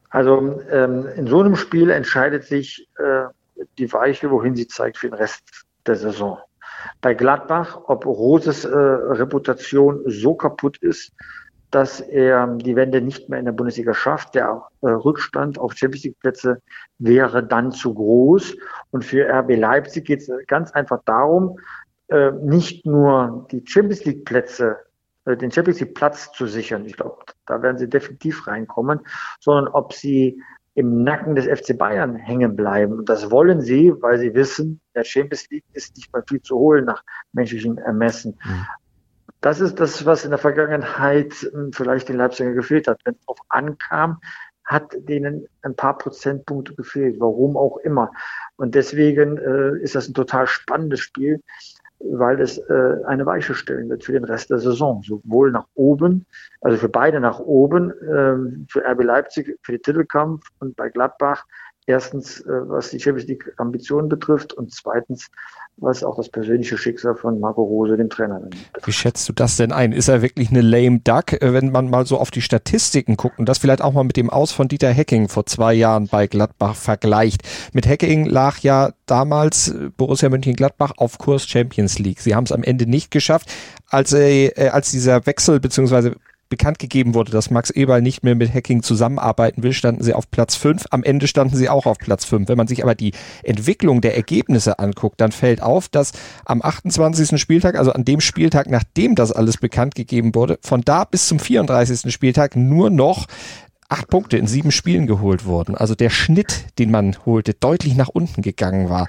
Also 0.09 0.61
ähm, 0.71 1.05
in 1.17 1.27
so 1.27 1.41
einem 1.41 1.57
Spiel 1.57 1.89
entscheidet 1.89 2.45
sich 2.45 2.87
äh, 2.97 3.25
die 3.77 3.91
Weiche, 3.91 4.31
wohin 4.31 4.55
sie 4.55 4.67
zeigt 4.67 4.97
für 4.97 5.09
den 5.09 5.15
Rest 5.15 5.43
der 5.85 5.97
Saison. 5.97 6.37
Bei 7.01 7.13
Gladbach, 7.13 7.81
ob 7.87 8.05
Roses 8.05 8.63
äh, 8.63 8.69
Reputation 8.69 10.01
so 10.05 10.33
kaputt 10.35 10.77
ist, 10.77 11.11
dass 11.75 11.99
er 11.99 12.47
die 12.55 12.77
Wende 12.77 13.01
nicht 13.01 13.27
mehr 13.27 13.37
in 13.37 13.43
der 13.43 13.51
Bundesliga 13.51 13.93
schafft. 13.93 14.33
Der 14.33 14.63
äh, 14.81 14.87
Rückstand 14.87 15.59
auf 15.59 15.73
Champions 15.73 16.05
League 16.05 16.19
Plätze 16.21 16.61
wäre 16.99 17.45
dann 17.45 17.73
zu 17.73 17.93
groß. 17.93 18.55
Und 18.91 19.03
für 19.03 19.27
RB 19.27 19.57
Leipzig 19.57 20.05
geht 20.05 20.21
es 20.21 20.31
ganz 20.47 20.71
einfach 20.71 21.01
darum, 21.03 21.59
äh, 22.07 22.31
nicht 22.31 22.85
nur 22.85 23.45
die 23.51 23.61
Champions 23.65 24.05
League 24.05 24.23
Plätze, 24.23 24.77
äh, 25.25 25.35
den 25.35 25.51
Champions 25.51 25.81
League 25.81 25.95
Platz 25.95 26.31
zu 26.31 26.47
sichern. 26.47 26.85
Ich 26.85 26.95
glaube, 26.95 27.17
da 27.45 27.61
werden 27.61 27.77
sie 27.77 27.89
definitiv 27.89 28.47
reinkommen, 28.47 29.01
sondern 29.41 29.67
ob 29.67 29.91
sie 29.91 30.41
im 30.75 31.03
Nacken 31.03 31.35
des 31.35 31.45
FC 31.45 31.77
Bayern 31.77 32.15
hängen 32.15 32.55
bleiben. 32.55 32.99
Und 32.99 33.09
das 33.09 33.31
wollen 33.31 33.59
sie, 33.59 33.93
weil 33.99 34.17
sie 34.17 34.33
wissen, 34.33 34.79
der 34.95 35.03
Champions 35.03 35.49
League 35.49 35.65
ist 35.73 35.97
nicht 35.97 36.13
mal 36.13 36.23
viel 36.25 36.41
zu 36.41 36.55
holen 36.55 36.85
nach 36.85 37.03
menschlichen 37.33 37.77
Ermessen. 37.79 38.39
Mhm. 38.45 38.65
Das 39.45 39.61
ist 39.61 39.79
das, 39.79 40.07
was 40.07 40.25
in 40.25 40.31
der 40.31 40.39
Vergangenheit 40.39 41.31
hm, 41.51 41.71
vielleicht 41.71 42.09
den 42.09 42.17
Leipziger 42.17 42.53
gefehlt 42.53 42.87
hat. 42.87 42.99
Wenn 43.05 43.13
es 43.13 43.19
darauf 43.27 43.37
ankam, 43.49 44.19
hat 44.63 44.95
denen 44.97 45.45
ein 45.61 45.75
paar 45.75 45.99
Prozentpunkte 45.99 46.73
gefehlt, 46.73 47.19
warum 47.19 47.55
auch 47.55 47.77
immer. 47.77 48.09
Und 48.55 48.73
deswegen 48.73 49.37
äh, 49.37 49.83
ist 49.83 49.93
das 49.93 50.07
ein 50.07 50.15
total 50.15 50.47
spannendes 50.47 51.01
Spiel 51.01 51.41
weil 51.99 52.41
es 52.41 52.57
äh, 52.57 52.97
eine 53.05 53.25
Weiche 53.25 53.55
stellen 53.55 53.89
wird 53.89 54.03
für 54.03 54.11
den 54.11 54.25
Rest 54.25 54.49
der 54.49 54.59
Saison. 54.59 55.01
Sowohl 55.03 55.51
nach 55.51 55.67
oben, 55.75 56.25
also 56.61 56.77
für 56.77 56.89
beide 56.89 57.19
nach 57.19 57.39
oben, 57.39 57.91
äh, 57.91 58.65
für 58.69 58.85
RB 58.85 59.03
Leipzig, 59.03 59.57
für 59.63 59.71
den 59.71 59.81
Titelkampf 59.81 60.45
und 60.59 60.75
bei 60.75 60.89
Gladbach 60.89 61.45
Erstens, 61.87 62.41
äh, 62.41 62.45
was 62.67 62.89
die 62.89 62.99
Champions 62.99 63.27
League 63.27 63.53
Ambitionen 63.57 64.09
betrifft 64.09 64.53
und 64.53 64.73
zweitens, 64.73 65.29
was 65.77 66.03
auch 66.03 66.15
das 66.15 66.29
persönliche 66.29 66.77
Schicksal 66.77 67.15
von 67.15 67.39
Marco 67.39 67.61
Rose, 67.61 67.95
dem 67.95 68.09
Trainer, 68.09 68.39
betrifft. 68.39 68.87
Wie 68.87 68.91
schätzt 68.91 69.29
du 69.29 69.33
das 69.33 69.57
denn 69.57 69.71
ein? 69.71 69.91
Ist 69.91 70.07
er 70.07 70.23
wirklich 70.23 70.49
eine 70.49 70.61
lame 70.61 71.01
duck, 71.01 71.33
äh, 71.33 71.53
wenn 71.53 71.71
man 71.71 71.89
mal 71.89 72.07
so 72.07 72.17
auf 72.17 72.31
die 72.31 72.41
Statistiken 72.41 73.17
guckt 73.17 73.37
und 73.37 73.47
das 73.47 73.59
vielleicht 73.59 73.81
auch 73.81 73.93
mal 73.93 74.03
mit 74.03 74.17
dem 74.17 74.31
Aus 74.31 74.51
von 74.51 74.67
Dieter 74.67 74.89
Hecking 74.89 75.29
vor 75.29 75.45
zwei 75.45 75.75
Jahren 75.75 76.07
bei 76.07 76.25
Gladbach 76.25 76.75
vergleicht? 76.75 77.43
Mit 77.73 77.87
Hecking 77.87 78.25
lag 78.25 78.59
ja 78.59 78.93
damals 79.05 79.67
äh, 79.67 79.89
Borussia 79.95 80.29
Mönchengladbach 80.29 80.93
auf 80.97 81.19
Kurs 81.19 81.47
Champions 81.47 81.99
League. 81.99 82.19
Sie 82.19 82.33
haben 82.33 82.45
es 82.45 82.51
am 82.51 82.63
Ende 82.63 82.87
nicht 82.87 83.11
geschafft. 83.11 83.51
Als, 83.89 84.11
äh, 84.13 84.69
als 84.69 84.89
dieser 84.89 85.27
Wechsel 85.27 85.59
beziehungsweise 85.59 86.15
bekannt 86.55 86.79
gegeben 86.79 87.15
wurde, 87.15 87.33
dass 87.33 87.51
Max 87.51 87.69
Eberl 87.69 88.01
nicht 88.01 88.23
mehr 88.23 88.33
mit 88.33 88.53
Hacking 88.53 88.81
zusammenarbeiten 88.81 89.61
will, 89.61 89.73
standen 89.73 90.01
sie 90.01 90.13
auf 90.13 90.31
Platz 90.31 90.55
5. 90.55 90.85
Am 90.89 91.03
Ende 91.03 91.27
standen 91.27 91.57
sie 91.57 91.67
auch 91.67 91.85
auf 91.85 91.97
Platz 91.97 92.23
5. 92.23 92.47
Wenn 92.47 92.55
man 92.55 92.67
sich 92.67 92.81
aber 92.81 92.95
die 92.95 93.11
Entwicklung 93.43 93.99
der 93.99 94.15
Ergebnisse 94.15 94.79
anguckt, 94.79 95.19
dann 95.19 95.33
fällt 95.33 95.61
auf, 95.61 95.89
dass 95.89 96.13
am 96.45 96.61
28. 96.61 97.37
Spieltag, 97.41 97.77
also 97.77 97.91
an 97.91 98.05
dem 98.05 98.21
Spieltag, 98.21 98.69
nachdem 98.69 99.15
das 99.15 99.33
alles 99.33 99.57
bekannt 99.57 99.95
gegeben 99.95 100.33
wurde, 100.33 100.57
von 100.61 100.79
da 100.79 101.03
bis 101.03 101.27
zum 101.27 101.39
34. 101.39 102.09
Spieltag 102.13 102.55
nur 102.55 102.89
noch 102.89 103.25
acht 103.89 104.07
Punkte 104.07 104.37
in 104.37 104.47
sieben 104.47 104.71
Spielen 104.71 105.07
geholt 105.07 105.43
wurden. 105.43 105.75
Also 105.75 105.93
der 105.93 106.09
Schnitt, 106.09 106.67
den 106.79 106.89
man 106.89 107.17
holte, 107.25 107.53
deutlich 107.53 107.97
nach 107.97 108.07
unten 108.07 108.41
gegangen 108.41 108.89
war. 108.89 109.07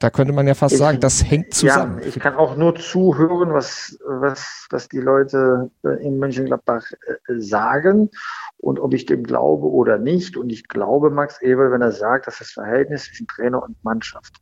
Da 0.00 0.10
könnte 0.10 0.32
man 0.32 0.46
ja 0.46 0.54
fast 0.54 0.74
ich, 0.74 0.78
sagen, 0.78 1.00
das 1.00 1.28
hängt 1.28 1.54
zusammen. 1.54 1.98
Ja, 2.00 2.06
ich 2.06 2.20
kann 2.20 2.34
auch 2.34 2.56
nur 2.56 2.76
zuhören, 2.76 3.52
was, 3.52 3.98
was, 4.06 4.66
was 4.70 4.88
die 4.88 5.00
Leute 5.00 5.70
in 6.00 6.18
Mönchengladbach 6.18 6.84
äh, 6.92 7.40
sagen 7.40 8.10
und 8.58 8.78
ob 8.78 8.94
ich 8.94 9.06
dem 9.06 9.24
glaube 9.24 9.66
oder 9.66 9.98
nicht. 9.98 10.36
Und 10.36 10.50
ich 10.50 10.68
glaube 10.68 11.10
Max 11.10 11.42
Eberl, 11.42 11.72
wenn 11.72 11.82
er 11.82 11.92
sagt, 11.92 12.28
dass 12.28 12.38
das 12.38 12.50
Verhältnis 12.50 13.06
zwischen 13.06 13.26
Trainer 13.26 13.62
und 13.62 13.82
Mannschaft 13.82 14.40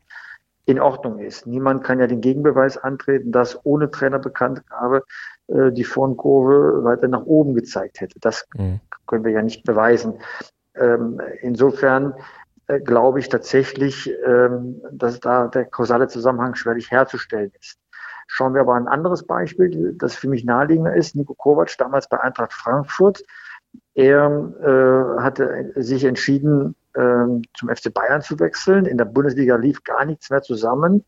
in 0.67 0.81
Ordnung 0.81 1.21
ist. 1.21 1.47
Niemand 1.47 1.85
kann 1.85 2.01
ja 2.01 2.07
den 2.07 2.21
Gegenbeweis 2.21 2.77
antreten, 2.77 3.33
dass 3.33 3.65
ohne 3.65 3.91
Trainerbekanntgabe 3.91 5.05
äh, 5.47 5.73
die 5.73 5.85
Formkurve 5.85 6.85
weiter 6.85 7.09
nach 7.09 7.25
oben 7.25 7.55
gezeigt 7.55 8.01
hätte. 8.01 8.19
Das 8.21 8.47
mhm. 8.57 8.81
können 9.07 9.25
wir 9.25 9.33
ja 9.33 9.43
nicht 9.43 9.65
beweisen. 9.65 10.15
Ähm, 10.75 11.21
insofern 11.41 12.15
äh, 12.69 12.81
glaube 12.81 13.21
ich 13.21 13.29
tatsächlich, 13.29 14.13
ähm, 14.27 14.81
dass 14.91 15.21
da 15.21 15.49
der 15.49 15.67
kausale 15.67 16.09
Zusammenhang 16.09 16.55
schwerlich 16.55 16.91
herzustellen 16.91 17.53
ist. 17.61 17.79
Schauen 18.29 18.55
wir 18.55 18.61
aber 18.63 18.75
ein 18.75 18.89
anderes 18.89 19.25
Beispiel, 19.25 19.95
das 19.97 20.17
für 20.17 20.29
mich 20.29 20.45
naheliegender 20.45 20.95
ist. 20.95 21.15
Nico 21.15 21.35
Kovac, 21.35 21.77
damals 21.79 22.09
bei 22.09 22.21
Eintracht 22.21 22.53
Frankfurt. 22.53 23.23
Er 23.95 24.53
äh, 24.63 25.23
hatte 25.23 25.73
sich 25.77 26.05
entschieden, 26.05 26.75
äh, 26.95 27.27
zum 27.55 27.69
FC 27.69 27.93
Bayern 27.93 28.23
zu 28.23 28.39
wechseln. 28.41 28.87
In 28.87 28.99
der 28.99 29.05
Bundesliga 29.05 29.57
lief 29.57 29.85
gar 29.85 30.05
nichts 30.05 30.31
mehr 30.31 30.43
zusammen. 30.43 31.05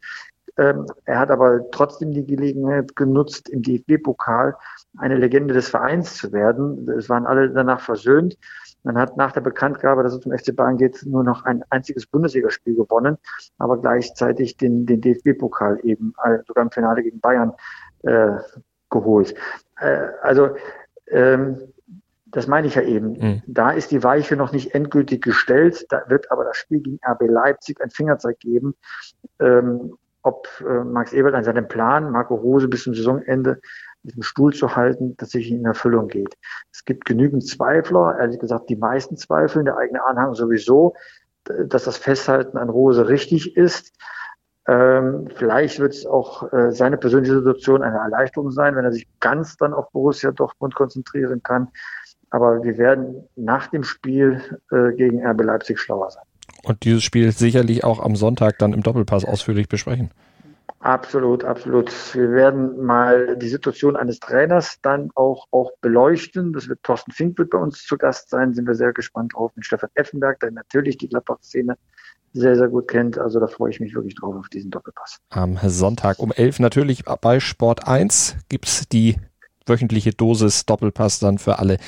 Ähm, 0.59 0.87
er 1.05 1.21
hat 1.21 1.31
aber 1.31 1.71
trotzdem 1.71 2.11
die 2.13 2.27
Gelegenheit 2.27 2.97
genutzt, 2.97 3.49
im 3.49 3.63
DFB-Pokal 3.63 4.57
eine 4.99 5.17
Legende 5.17 5.55
des 5.55 5.69
Vereins 5.69 6.17
zu 6.17 6.33
werden. 6.33 6.89
Es 6.91 7.09
waren 7.09 7.27
alle 7.27 7.51
danach 7.51 7.81
versöhnt. 7.81 8.37
Man 8.83 8.99
hat 8.99 9.17
nach 9.17 9.33
der 9.33 9.41
Bekanntgabe, 9.41 10.03
dass 10.03 10.15
es 10.15 10.21
zum 10.21 10.37
FC 10.37 10.55
Bayern 10.55 10.77
geht, 10.77 11.05
nur 11.07 11.23
noch 11.23 11.45
ein 11.45 11.65
einziges 11.71 12.07
Bundesligaspiel 12.07 12.75
gewonnen, 12.75 13.19
aber 13.59 13.81
gleichzeitig 13.81 14.57
den, 14.57 14.87
den 14.87 15.01
DFB-Pokal 15.01 15.81
eben 15.85 16.13
äh, 16.25 16.39
sogar 16.47 16.65
im 16.65 16.71
Finale 16.71 17.03
gegen 17.03 17.21
Bayern 17.21 17.53
äh, 18.03 18.33
geholt. 18.91 19.35
Äh, 19.81 20.09
also 20.23 20.51
ähm, 21.09 21.73
das 22.31 22.47
meine 22.47 22.67
ich 22.67 22.75
ja 22.75 22.83
eben. 22.83 23.13
Mhm. 23.13 23.43
Da 23.47 23.71
ist 23.71 23.91
die 23.91 24.03
Weiche 24.03 24.37
noch 24.37 24.53
nicht 24.53 24.75
endgültig 24.75 25.23
gestellt. 25.23 25.87
Da 25.89 26.03
wird 26.09 26.31
aber 26.31 26.45
das 26.45 26.57
Spiel 26.57 26.81
gegen 26.81 27.01
RB 27.07 27.23
Leipzig 27.23 27.81
ein 27.81 27.91
Fingerzeig 27.91 28.39
geben, 28.41 28.75
ähm, 29.41 29.95
ob 30.29 30.49
äh, 30.61 30.85
Max 30.85 31.13
Ebert 31.13 31.35
an 31.35 31.45
seinem 31.45 31.67
Plan, 31.67 32.11
Marco 32.11 32.35
Rose 32.35 32.69
bis 32.69 32.85
zum 32.85 32.95
Saisonende 32.95 33.61
diesen 34.03 34.23
Stuhl 34.23 34.53
zu 34.53 34.77
halten, 34.77 35.17
tatsächlich 35.17 35.53
in 35.53 35.65
Erfüllung 35.65 36.09
geht. 36.09 36.37
Es 36.73 36.85
gibt 36.85 37.05
genügend 37.05 37.47
Zweifler, 37.47 38.17
ehrlich 38.19 38.39
gesagt 38.39 38.69
die 38.69 38.77
meisten 38.77 39.17
zweifeln, 39.17 39.65
der 39.65 39.77
eigene 39.77 40.05
Anhang 40.05 40.35
sowieso, 40.35 40.95
dass 41.45 41.85
das 41.85 41.97
Festhalten 41.97 42.59
an 42.59 42.69
Rose 42.69 43.09
richtig 43.09 43.57
ist. 43.57 43.93
Ähm, 44.67 45.29
vielleicht 45.35 45.81
wird 45.81 45.95
es 45.95 46.05
auch 46.05 46.53
äh, 46.53 46.73
seine 46.73 46.99
persönliche 46.99 47.37
Situation 47.37 47.83
eine 47.83 47.99
Erleichterung 47.99 48.51
sein, 48.51 48.77
wenn 48.77 48.85
er 48.85 48.93
sich 48.93 49.09
ganz 49.19 49.57
dann 49.57 49.73
auf 49.73 49.91
Borussia 49.93 50.31
Dortmund 50.31 50.75
konzentrieren 50.75 51.43
kann. 51.43 51.69
Aber 52.31 52.63
wir 52.63 52.77
werden 52.77 53.27
nach 53.35 53.69
dem 53.69 53.83
Spiel 53.83 54.43
äh, 54.71 54.93
gegen 54.93 55.27
RB 55.27 55.43
Leipzig 55.43 55.81
schlauer 55.81 56.11
sein. 56.11 56.25
Und 56.69 56.85
dieses 56.85 57.03
Spiel 57.03 57.33
sicherlich 57.33 57.83
auch 57.83 58.01
am 58.01 58.15
Sonntag 58.15 58.59
dann 58.59 58.73
im 58.73 58.83
Doppelpass 58.83 59.25
ausführlich 59.25 59.69
besprechen. 59.69 60.11
Absolut, 60.81 61.45
absolut. 61.45 61.91
Wir 62.15 62.31
werden 62.31 62.85
mal 62.85 63.37
die 63.37 63.49
Situation 63.49 63.97
eines 63.97 64.21
Trainers 64.21 64.79
dann 64.83 65.11
auch, 65.15 65.47
auch 65.51 65.73
beleuchten. 65.81 66.53
Das 66.53 66.69
wird 66.69 66.83
Thorsten 66.83 67.11
Fink 67.11 67.37
wird 67.39 67.51
bei 67.51 67.59
uns 67.59 67.85
zu 67.85 67.97
Gast 67.97 68.31
sein. 68.31 68.55
Sind 68.55 68.67
wir 68.67 68.75
sehr 68.75 68.93
gespannt 68.93 69.33
drauf. 69.35 69.51
Mit 69.57 69.65
Stefan 69.65 69.91
Effenberg, 69.95 70.39
der 70.41 70.53
natürlich 70.53 70.99
die 70.99 71.09
Gladbach-Szene 71.09 71.77
sehr, 72.33 72.55
sehr 72.55 72.69
gut 72.69 72.87
kennt. 72.87 73.19
Also 73.19 73.41
da 73.41 73.49
freue 73.49 73.71
ich 73.71 73.81
mich 73.81 73.95
wirklich 73.95 74.15
drauf 74.15 74.37
auf 74.37 74.49
diesen 74.49 74.71
Doppelpass. 74.71 75.19
Am 75.31 75.59
Sonntag 75.65 76.21
um 76.21 76.31
11 76.31 76.61
natürlich 76.61 77.05
bei 77.05 77.41
Sport 77.41 77.89
1 77.89 78.37
gibt's 78.49 78.87
die 78.89 79.17
wöchentliche 79.69 80.13
Dosis 80.13 80.67
Doppelpass 80.67 81.19
dann 81.19 81.39
für 81.39 81.59
alle, 81.59 81.79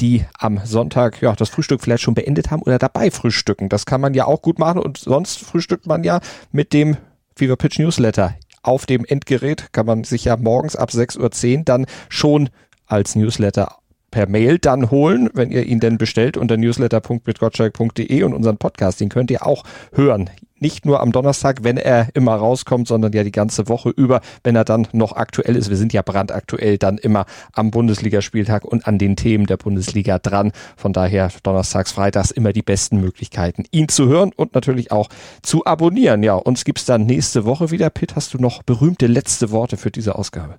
die 0.00 0.24
am 0.38 0.60
Sonntag 0.64 1.20
ja 1.22 1.34
das 1.34 1.48
Frühstück 1.48 1.80
vielleicht 1.80 2.02
schon 2.02 2.14
beendet 2.14 2.50
haben 2.50 2.62
oder 2.62 2.78
dabei 2.78 3.10
frühstücken. 3.10 3.68
Das 3.68 3.86
kann 3.86 4.00
man 4.00 4.14
ja 4.14 4.26
auch 4.26 4.42
gut 4.42 4.58
machen 4.58 4.80
und 4.80 4.98
sonst 4.98 5.38
frühstückt 5.38 5.86
man 5.86 6.04
ja 6.04 6.20
mit 6.52 6.72
dem 6.72 6.96
Fever 7.36 7.56
Pitch 7.56 7.78
Newsletter. 7.78 8.34
Auf 8.62 8.86
dem 8.86 9.04
Endgerät 9.04 9.72
kann 9.72 9.86
man 9.86 10.04
sich 10.04 10.26
ja 10.26 10.36
morgens 10.36 10.76
ab 10.76 10.90
6.10 10.90 11.58
Uhr 11.58 11.64
dann 11.64 11.86
schon 12.08 12.50
als 12.86 13.14
Newsletter 13.14 13.79
per 14.10 14.28
Mail 14.28 14.58
dann 14.58 14.90
holen, 14.90 15.30
wenn 15.34 15.50
ihr 15.50 15.64
ihn 15.64 15.80
denn 15.80 15.98
bestellt 15.98 16.36
unter 16.36 16.56
newsletter.bitgottschalk.de 16.56 18.22
und 18.22 18.34
unseren 18.34 18.56
Podcast, 18.56 19.00
den 19.00 19.08
könnt 19.08 19.30
ihr 19.30 19.46
auch 19.46 19.64
hören 19.92 20.30
nicht 20.60 20.84
nur 20.84 21.00
am 21.00 21.12
Donnerstag, 21.12 21.64
wenn 21.64 21.76
er 21.76 22.08
immer 22.14 22.34
rauskommt, 22.34 22.86
sondern 22.86 23.12
ja 23.12 23.24
die 23.24 23.32
ganze 23.32 23.68
Woche 23.68 23.90
über, 23.90 24.20
wenn 24.44 24.56
er 24.56 24.64
dann 24.64 24.86
noch 24.92 25.12
aktuell 25.12 25.56
ist. 25.56 25.70
Wir 25.70 25.76
sind 25.76 25.92
ja 25.92 26.02
brandaktuell 26.02 26.78
dann 26.78 26.98
immer 26.98 27.26
am 27.52 27.70
Bundesligaspieltag 27.70 28.64
und 28.64 28.86
an 28.86 28.98
den 28.98 29.16
Themen 29.16 29.46
der 29.46 29.56
Bundesliga 29.56 30.18
dran. 30.18 30.52
Von 30.76 30.92
daher 30.92 31.30
donnerstags, 31.42 31.92
freitags 31.92 32.30
immer 32.30 32.52
die 32.52 32.62
besten 32.62 33.00
Möglichkeiten, 33.00 33.64
ihn 33.70 33.88
zu 33.88 34.06
hören 34.06 34.32
und 34.36 34.54
natürlich 34.54 34.92
auch 34.92 35.08
zu 35.42 35.64
abonnieren. 35.64 36.22
Ja, 36.22 36.34
uns 36.34 36.64
gibt's 36.64 36.84
dann 36.84 37.06
nächste 37.06 37.44
Woche 37.44 37.70
wieder. 37.70 37.90
Pitt, 37.90 38.16
hast 38.16 38.34
du 38.34 38.38
noch 38.38 38.62
berühmte 38.62 39.06
letzte 39.06 39.50
Worte 39.50 39.76
für 39.76 39.90
diese 39.90 40.16
Ausgabe? 40.16 40.56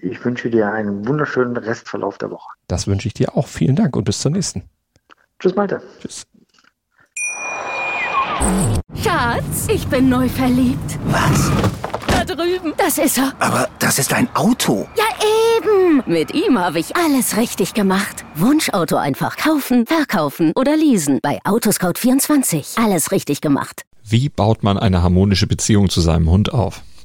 Ich 0.00 0.24
wünsche 0.24 0.50
dir 0.50 0.72
einen 0.72 1.06
wunderschönen 1.06 1.56
Restverlauf 1.56 2.16
der 2.18 2.30
Woche. 2.30 2.48
Das 2.68 2.86
wünsche 2.86 3.08
ich 3.08 3.14
dir 3.14 3.36
auch. 3.36 3.48
Vielen 3.48 3.74
Dank 3.74 3.96
und 3.96 4.04
bis 4.04 4.20
zur 4.20 4.30
nächsten. 4.30 4.62
Tschüss, 5.40 5.54
Malte. 5.56 5.82
Tschüss. 6.00 6.26
Schatz, 9.02 9.66
ich 9.68 9.86
bin 9.88 10.08
neu 10.08 10.28
verliebt. 10.28 10.98
Was? 11.06 11.50
Da 12.06 12.24
drüben. 12.24 12.72
Das 12.76 12.98
ist 12.98 13.18
er. 13.18 13.32
Aber 13.40 13.68
das 13.80 13.98
ist 13.98 14.12
ein 14.12 14.28
Auto. 14.34 14.86
Ja, 14.96 15.04
eben. 15.56 16.04
Mit 16.06 16.34
ihm 16.34 16.56
habe 16.58 16.78
ich 16.78 16.94
alles 16.96 17.36
richtig 17.36 17.74
gemacht. 17.74 18.24
Wunschauto 18.36 18.96
einfach 18.96 19.36
kaufen, 19.36 19.86
verkaufen 19.86 20.52
oder 20.54 20.76
leasen. 20.76 21.18
Bei 21.20 21.40
Autoscout24. 21.42 22.80
Alles 22.82 23.10
richtig 23.10 23.40
gemacht. 23.40 23.82
Wie 24.04 24.28
baut 24.28 24.62
man 24.62 24.78
eine 24.78 25.02
harmonische 25.02 25.48
Beziehung 25.48 25.90
zu 25.90 26.00
seinem 26.00 26.30
Hund 26.30 26.52
auf? 26.52 26.82